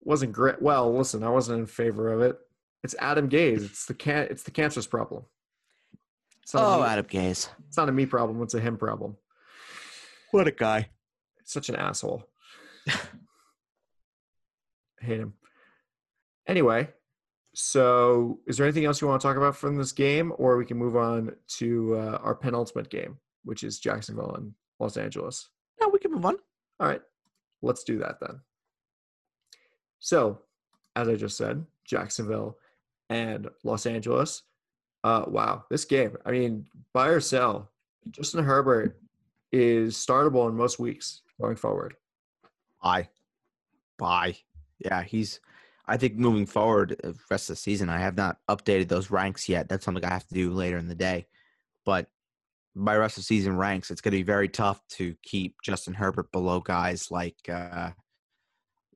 [0.01, 0.61] Wasn't great.
[0.61, 2.38] Well, listen, I wasn't in favor of it.
[2.84, 3.66] It's Adam Gase.
[3.66, 4.28] It's the can.
[4.30, 5.26] It's the cancer's problem.
[6.45, 7.49] It's not, Oh, a me, Adam Gase.
[7.67, 8.39] it's not a me problem.
[8.43, 9.17] It's a him problem.
[10.29, 10.89] What a guy.
[11.43, 12.23] Such an asshole.
[14.99, 15.33] hate him.
[16.47, 16.89] Anyway,
[17.55, 20.65] so is there anything else you want to talk about from this game, or we
[20.65, 25.49] can move on to uh, our penultimate game, which is Jacksonville and Los Angeles?
[25.81, 26.35] No, we can move on.
[26.79, 27.01] All right,
[27.63, 28.39] let's do that then.
[29.99, 30.41] So,
[30.95, 32.57] as I just said, Jacksonville
[33.09, 34.43] and Los Angeles.
[35.06, 36.18] Uh, wow, this game.
[36.26, 37.70] I mean, buy or sell.
[38.10, 38.99] Justin Herbert
[39.51, 41.93] is startable in most weeks going forward.
[42.82, 43.10] Bye.
[43.99, 44.36] buy.
[44.80, 45.39] Yeah, he's.
[45.86, 49.47] I think moving forward, uh, rest of the season, I have not updated those ranks
[49.47, 49.70] yet.
[49.70, 51.28] That's something I have to do later in the day.
[51.86, 52.08] But
[52.76, 56.32] by rest of season ranks, it's going to be very tough to keep Justin Herbert
[56.32, 57.91] below guys like uh,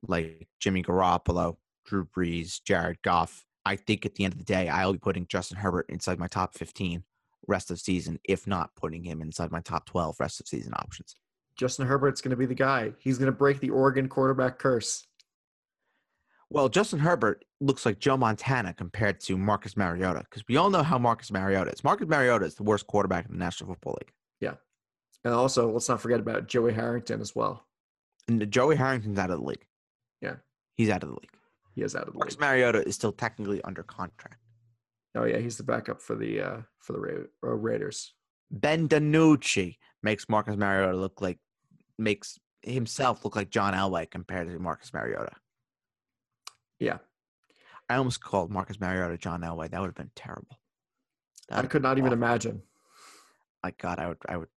[0.02, 3.44] like Jimmy Garoppolo, Drew Brees, Jared Goff.
[3.64, 6.28] I think at the end of the day, I'll be putting Justin Herbert inside my
[6.28, 7.04] top 15
[7.46, 11.14] rest of season, if not putting him inside my top 12 rest of season options.
[11.56, 12.92] Justin Herbert's going to be the guy.
[12.98, 15.06] He's going to break the Oregon quarterback curse.
[16.48, 20.82] Well, Justin Herbert looks like Joe Montana compared to Marcus Mariota because we all know
[20.82, 21.84] how Marcus Mariota is.
[21.84, 24.12] Marcus Mariota is the worst quarterback in the National Football League.
[24.40, 24.54] Yeah.
[25.24, 27.66] And also, let's not forget about Joey Harrington as well.
[28.26, 29.66] And Joey Harrington's out of the league.
[30.20, 30.36] Yeah.
[30.76, 31.30] He's out of the league.
[31.74, 32.40] He is out of the Marcus league.
[32.40, 34.38] Mariota is still technically under contract.
[35.14, 38.14] Oh yeah, he's the backup for the uh, for the Ra- uh, Raiders.
[38.50, 41.38] Ben DiNucci makes Marcus Mariota look like
[41.98, 45.32] makes himself look like John Elway compared to Marcus Mariota.
[46.78, 46.98] Yeah,
[47.88, 49.70] I almost called Marcus Mariota John Elway.
[49.70, 50.60] That would have been terrible.
[51.48, 52.62] That I could not even imagine.
[53.62, 54.48] My God, I would, I would,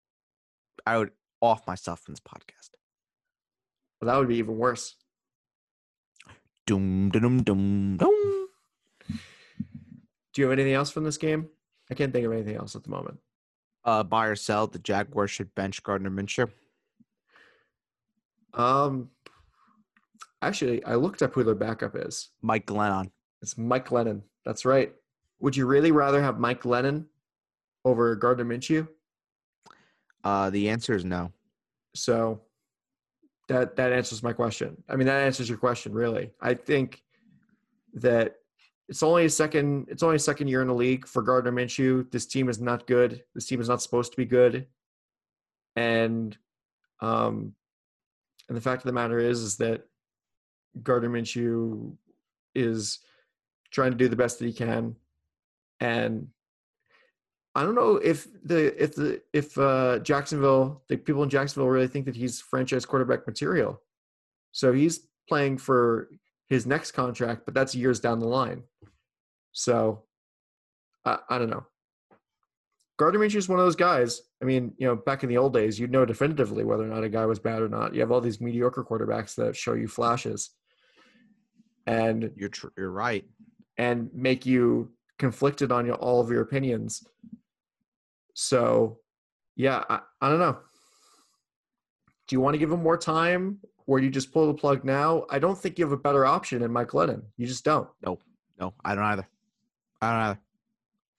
[0.85, 1.11] I would
[1.41, 2.69] off myself from this podcast.
[3.99, 4.95] Well, that would be even worse.
[6.65, 8.47] Doom, dum, dum, dum.
[9.09, 11.49] Do you have anything else from this game?
[11.91, 13.19] I can't think of anything else at the moment.
[13.85, 14.67] Uh, buy or sell.
[14.67, 16.49] The Jaguars should bench Gardner Minshew.
[18.53, 19.09] Um,
[20.41, 22.29] actually, I looked up who their backup is.
[22.41, 23.11] Mike Glennon.
[23.41, 24.23] It's Mike Lennon.
[24.45, 24.93] That's right.
[25.39, 27.07] Would you really rather have Mike Lennon
[27.83, 28.87] over Gardner Minshew?
[30.23, 31.31] Uh, the answer is no.
[31.93, 32.39] So
[33.49, 34.81] that that answers my question.
[34.89, 36.31] I mean, that answers your question, really.
[36.41, 37.03] I think
[37.95, 38.35] that
[38.89, 39.87] it's only a second.
[39.89, 42.09] It's only a second year in the league for Gardner Minshew.
[42.11, 43.23] This team is not good.
[43.33, 44.67] This team is not supposed to be good.
[45.75, 46.37] And
[47.01, 47.53] um,
[48.47, 49.83] and the fact of the matter is, is that
[50.81, 51.95] Gardner Minshew
[52.55, 52.99] is
[53.71, 54.95] trying to do the best that he can,
[55.79, 56.27] and
[57.55, 61.87] I don't know if the if the if uh, Jacksonville, the people in Jacksonville really
[61.87, 63.79] think that he's franchise quarterback material.
[64.51, 66.09] So he's playing for
[66.49, 68.63] his next contract, but that's years down the line.
[69.51, 70.03] So
[71.05, 71.65] I, I don't know.
[72.97, 74.21] Gardner Minshew is one of those guys.
[74.41, 77.03] I mean, you know, back in the old days, you'd know definitively whether or not
[77.03, 77.93] a guy was bad or not.
[77.93, 80.51] You have all these mediocre quarterbacks that show you flashes,
[81.87, 83.25] and You're tr- you're right.
[83.77, 87.05] and make you conflicted on your, all of your opinions.
[88.33, 88.99] So,
[89.55, 90.57] yeah, I, I don't know.
[92.27, 94.83] Do you want to give him more time or do you just pull the plug
[94.83, 95.25] now?
[95.29, 97.23] I don't think you have a better option in Mike Lennon.
[97.37, 97.89] You just don't.
[98.05, 98.17] No,
[98.59, 99.27] no, I don't either.
[100.01, 100.39] I don't either.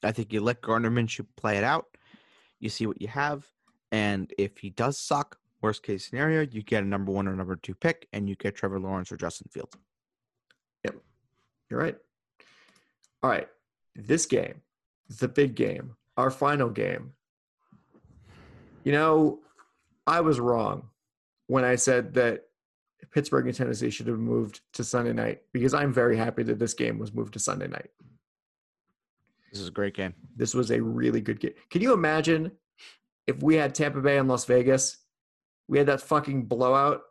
[0.03, 1.87] I think you let Gardner Minshew play it out.
[2.61, 3.47] You see what you have,
[3.93, 7.57] and if he does suck, worst case scenario, you get a number one or number
[7.57, 9.77] two pick, and you get Trevor Lawrence or Justin Fields.
[10.85, 10.97] Yep.
[11.71, 11.97] You're right.
[13.23, 13.49] All right.
[13.95, 14.61] This game,
[15.21, 17.13] the big game, our final game.
[18.85, 19.41] You know,
[20.07, 20.91] I was wrong
[21.47, 22.43] when I said that
[23.13, 26.75] Pittsburgh and Tennessee should have moved to Sunday night because I'm very happy that this
[26.75, 27.91] game was moved to Sunday night.
[29.53, 30.15] This is a great game.
[30.37, 31.53] This was a really good game.
[31.71, 32.51] Can you imagine
[33.27, 34.99] if we had Tampa Bay and Las Vegas?
[35.69, 37.03] We had that fucking blowout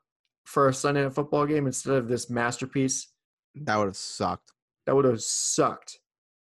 [0.43, 3.07] for a Sunday night football game instead of this masterpiece.
[3.55, 4.51] That would have sucked.
[4.85, 5.99] That would have sucked.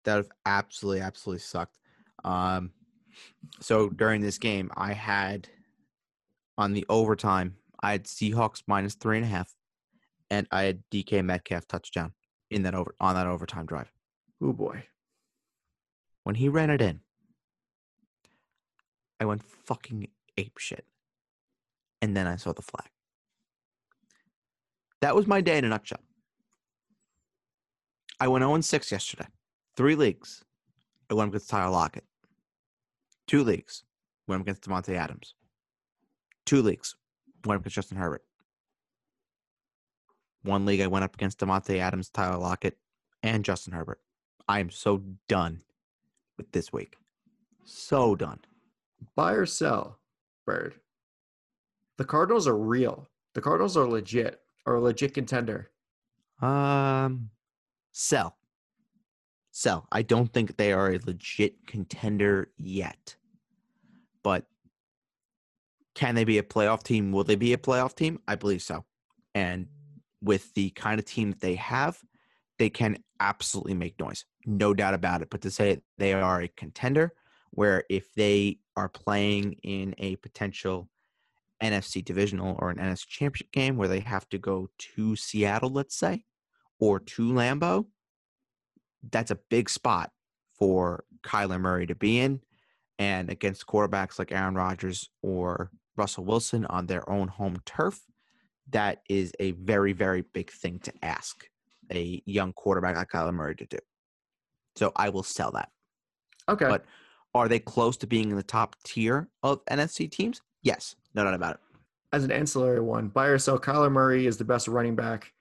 [0.04, 1.77] That would have absolutely, absolutely sucked.
[2.24, 2.70] Um,
[3.60, 5.48] so during this game, I had
[6.56, 9.54] on the overtime, I had Seahawks minus three and a half,
[10.30, 12.12] and I had DK Metcalf touchdown
[12.50, 13.92] in that over on that overtime drive.
[14.42, 14.84] Oh boy.
[16.24, 17.00] When he ran it in,
[19.20, 20.84] I went fucking ape shit.
[22.00, 22.88] And then I saw the flag.
[25.00, 26.00] That was my day in a nutshell.
[28.20, 29.26] I went 0 6 yesterday.
[29.76, 30.44] Three leagues.
[31.10, 32.04] I went with Tyler Lockett.
[33.28, 33.84] Two leagues.
[34.26, 35.34] Went against Davante Adams.
[36.44, 36.96] Two leagues.
[37.44, 38.24] Went up against Justin Herbert.
[40.42, 42.78] One league I went up against Davante Adams, Tyler Lockett,
[43.22, 44.00] and Justin Herbert.
[44.48, 45.60] I am so done
[46.38, 46.96] with this week.
[47.64, 48.40] So done.
[49.14, 49.98] Buy or sell,
[50.46, 50.74] Bird.
[51.98, 53.10] The Cardinals are real.
[53.34, 54.40] The Cardinals are legit.
[54.64, 55.70] Are a legit contender.
[56.40, 57.30] Um,
[57.92, 58.37] sell.
[59.58, 59.88] Sell.
[59.90, 63.16] I don't think they are a legit contender yet.
[64.22, 64.46] But
[65.96, 67.10] can they be a playoff team?
[67.10, 68.20] Will they be a playoff team?
[68.28, 68.84] I believe so.
[69.34, 69.66] And
[70.22, 71.98] with the kind of team that they have,
[72.60, 74.24] they can absolutely make noise.
[74.46, 75.28] No doubt about it.
[75.28, 77.12] But to say they are a contender,
[77.50, 80.88] where if they are playing in a potential
[81.60, 85.96] NFC divisional or an NFC championship game where they have to go to Seattle, let's
[85.96, 86.24] say,
[86.78, 87.86] or to Lambeau,
[89.10, 90.10] that's a big spot
[90.58, 92.40] for Kyler Murray to be in.
[92.98, 98.00] And against quarterbacks like Aaron Rodgers or Russell Wilson on their own home turf,
[98.70, 101.46] that is a very, very big thing to ask
[101.92, 103.78] a young quarterback like Kyler Murray to do.
[104.76, 105.70] So I will sell that.
[106.48, 106.68] Okay.
[106.68, 106.84] But
[107.34, 110.40] are they close to being in the top tier of NFC teams?
[110.62, 111.60] Yes, no doubt about it.
[112.12, 115.32] As an ancillary one, buy or sell, Kyler Murray is the best running back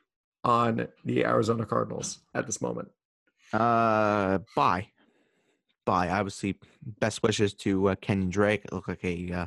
[0.43, 2.89] on the Arizona Cardinals at this moment.
[3.53, 4.87] Uh, buy,
[5.85, 6.09] buy.
[6.09, 6.57] Obviously,
[6.99, 8.65] best wishes to uh, Kenyon Drake.
[8.65, 9.45] It looked like a uh,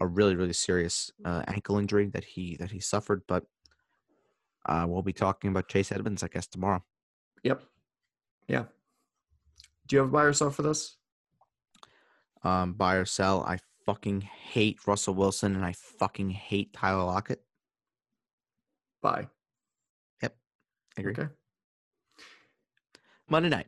[0.00, 3.44] a really really serious uh, ankle injury that he that he suffered, but
[4.66, 6.82] uh, we'll be talking about Chase Edmonds, I guess, tomorrow.
[7.42, 7.62] Yep.
[8.48, 8.64] Yeah.
[9.86, 10.96] Do you have a buy or sell for this?
[12.42, 13.44] Um, buy or sell.
[13.44, 17.42] I fucking hate Russell Wilson and I fucking hate Tyler Lockett.
[19.02, 19.28] Buy.
[20.96, 21.12] I agree.
[21.12, 21.28] Okay.
[23.28, 23.66] Monday night.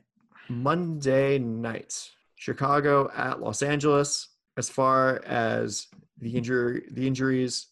[0.49, 4.28] Monday night, Chicago at Los Angeles.
[4.59, 5.87] As far as
[6.19, 7.66] the injury, the injuries,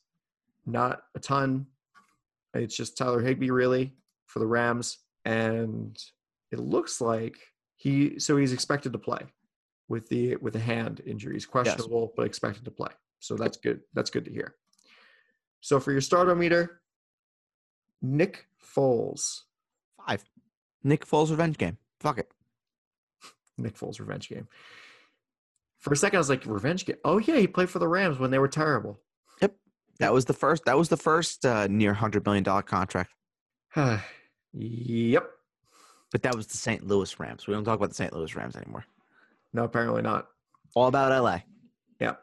[0.66, 1.66] not a ton.
[2.52, 3.94] It's just Tyler Higbee really
[4.26, 5.96] for the Rams, and
[6.52, 7.36] it looks like
[7.76, 8.18] he.
[8.18, 9.22] So he's expected to play
[9.88, 12.90] with the with the hand injuries, questionable but expected to play.
[13.20, 13.80] So that's good.
[13.94, 14.54] That's good to hear.
[15.60, 16.82] So for your starter meter,
[18.02, 19.40] Nick Foles.
[20.06, 20.22] Five.
[20.84, 21.78] Nick Foles revenge game.
[22.00, 22.30] Fuck it.
[23.58, 24.46] Nick Foles revenge game.
[25.80, 26.96] For a second, I was like, revenge game.
[27.04, 29.00] Oh yeah, he played for the Rams when they were terrible.
[29.42, 29.54] Yep,
[29.98, 30.64] that was the first.
[30.64, 33.10] That was the first uh, near hundred million dollar contract.
[34.52, 35.30] yep.
[36.12, 36.86] But that was the St.
[36.86, 37.48] Louis Rams.
[37.48, 38.12] We don't talk about the St.
[38.12, 38.84] Louis Rams anymore.
[39.52, 40.28] No, apparently not.
[40.74, 41.40] All about LA.
[41.98, 42.20] Yep.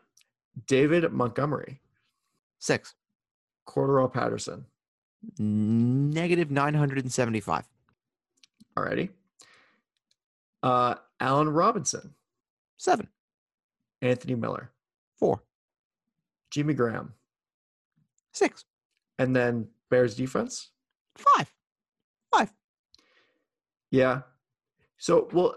[0.67, 1.81] David Montgomery,
[2.59, 2.95] Six.
[3.67, 4.65] Cordarrelle Patterson.
[5.37, 7.67] Negative nine hundred and seventy five.
[8.77, 9.09] Alrighty.
[10.63, 12.13] Uh, Allen Robinson,
[12.77, 13.07] Seven.
[14.01, 14.71] Anthony Miller,
[15.17, 15.43] Four.
[16.51, 17.13] Jimmy Graham,
[18.33, 18.65] Six.
[19.19, 20.69] and then Bears defense.
[21.15, 21.51] Five.
[22.33, 22.51] Five.
[23.89, 24.21] Yeah.
[24.97, 25.55] So, well,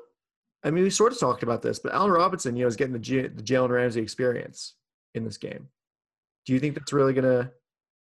[0.63, 2.93] I mean, we sort of talked about this, but Allen Robinson, you know, is getting
[2.93, 4.75] the, J- the Jalen Ramsey experience
[5.15, 5.69] in this game.
[6.47, 7.51] Do you think that's really going to,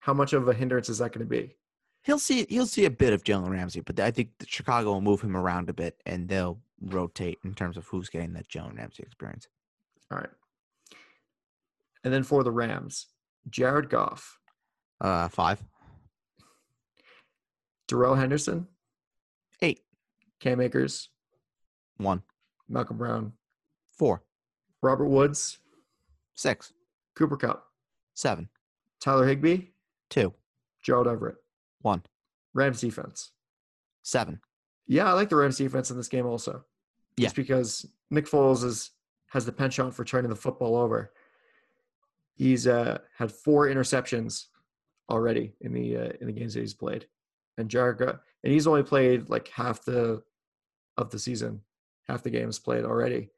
[0.01, 1.57] how much of a hindrance is that going to be?
[2.05, 2.47] He'll see.
[2.49, 5.69] He'll see a bit of Jalen Ramsey, but I think Chicago will move him around
[5.69, 9.47] a bit, and they'll rotate in terms of who's getting that Jalen Ramsey experience.
[10.11, 10.31] All right.
[12.05, 13.07] And then for the Rams,
[13.49, 14.39] Jared Goff,
[15.01, 15.63] Uh, five.
[17.89, 18.67] Darrell Henderson,
[19.61, 19.81] Eight.
[20.41, 21.09] Cam Akers,
[21.99, 22.23] One.
[22.69, 23.33] Malcolm Brown,
[23.93, 24.25] Four.
[24.83, 25.59] Robert Woods,
[26.35, 26.73] Six.
[27.15, 27.65] Cooper Kupp,
[28.15, 28.49] Seven.
[29.01, 29.69] Tyler Higbee,
[30.11, 30.33] Two.
[30.83, 31.37] Gerald Everett,
[31.83, 32.03] One.
[32.55, 33.31] Rams defense.
[34.03, 34.41] Seven.
[34.87, 36.65] Yeah, I like the Rams defense in this game also.
[37.17, 37.27] Yeah.
[37.27, 38.91] Just because Nick Foles is
[39.29, 41.13] has the penchant for turning the football over.
[42.35, 44.47] He's uh, had four interceptions
[45.11, 47.07] already in the uh, in the games that he's played,
[47.59, 50.23] and Jared and he's only played like half the
[50.97, 51.61] of the season
[52.09, 53.31] half the games played already.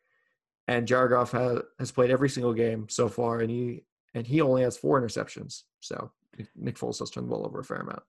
[0.67, 3.85] And Jared Goff has, has played every single game so far, and he
[4.15, 5.63] and he only has four interceptions.
[5.81, 6.11] So
[6.57, 8.03] Nick Foles does turn the ball over a fair amount.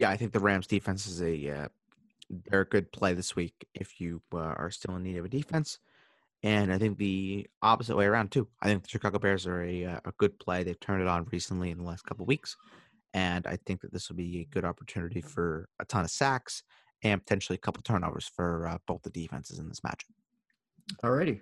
[0.00, 1.68] Yeah, I think the Rams defense is a
[2.50, 5.78] uh, good play this week if you uh, are still in need of a defense.
[6.42, 8.48] And I think the opposite way around too.
[8.62, 10.62] I think the Chicago Bears are a uh, a good play.
[10.62, 12.56] They've turned it on recently in the last couple weeks,
[13.12, 16.62] and I think that this will be a good opportunity for a ton of sacks
[17.02, 20.14] and potentially a couple turnovers for uh, both the defenses in this matchup.
[21.04, 21.40] Alrighty,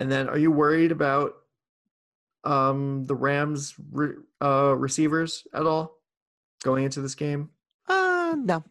[0.00, 1.34] and then are you worried about
[2.42, 5.98] um, the Rams re- uh, receivers at all
[6.64, 7.50] going into this game?
[8.32, 8.64] Uh, no,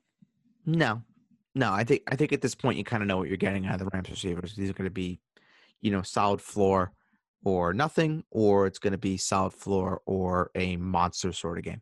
[0.66, 1.04] no,
[1.54, 1.72] no.
[1.72, 3.76] I think I think at this point you kind of know what you're getting out
[3.76, 4.56] of the Rams receivers.
[4.56, 5.20] These are going to be,
[5.82, 6.94] you know, solid floor
[7.44, 11.82] or nothing, or it's going to be solid floor or a monster sort of game.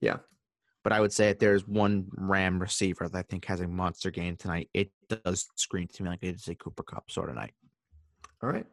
[0.00, 0.18] Yeah.
[0.84, 4.10] But I would say if there's one Ram receiver that I think has a monster
[4.10, 7.52] game tonight, it does scream to me like it's a Cooper Kupp sort of night.
[8.42, 8.66] All right.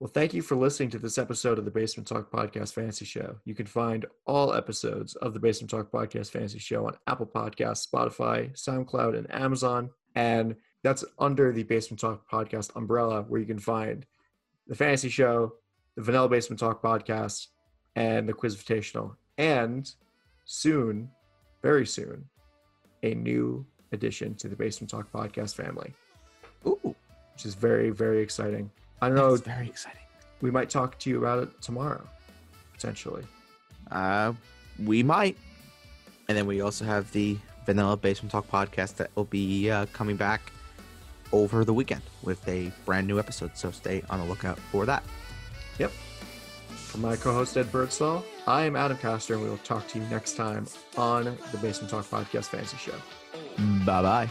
[0.00, 3.36] Well, thank you for listening to this episode of the Basement Talk Podcast Fantasy Show.
[3.44, 7.88] You can find all episodes of the Basement Talk Podcast Fantasy Show on Apple Podcasts,
[7.88, 9.90] Spotify, SoundCloud, and Amazon.
[10.16, 14.04] And that's under the Basement Talk Podcast umbrella, where you can find
[14.66, 15.54] the Fantasy Show,
[15.94, 17.46] the Vanilla Basement Talk Podcast,
[17.94, 19.14] and the Quiz Invitational.
[19.38, 19.88] And
[20.44, 21.08] soon,
[21.62, 22.24] very soon,
[23.04, 25.92] a new addition to the Basement Talk Podcast family.
[26.66, 28.72] Ooh, which is very, very exciting.
[29.04, 29.34] I don't know.
[29.34, 30.00] It's very exciting.
[30.40, 32.02] We might talk to you about it tomorrow,
[32.72, 33.24] potentially.
[33.90, 34.32] Uh,
[34.82, 35.36] we might.
[36.28, 37.36] And then we also have the
[37.66, 40.40] Vanilla Basement Talk podcast that will be uh, coming back
[41.32, 43.56] over the weekend with a brand new episode.
[43.56, 45.02] So stay on the lookout for that.
[45.78, 45.90] Yep.
[45.90, 50.04] For my co-host Ed Birdsall, I am Adam Castor, and we will talk to you
[50.06, 50.66] next time
[50.96, 52.94] on the Basement Talk Podcast Fantasy Show.
[53.84, 54.30] Bye bye.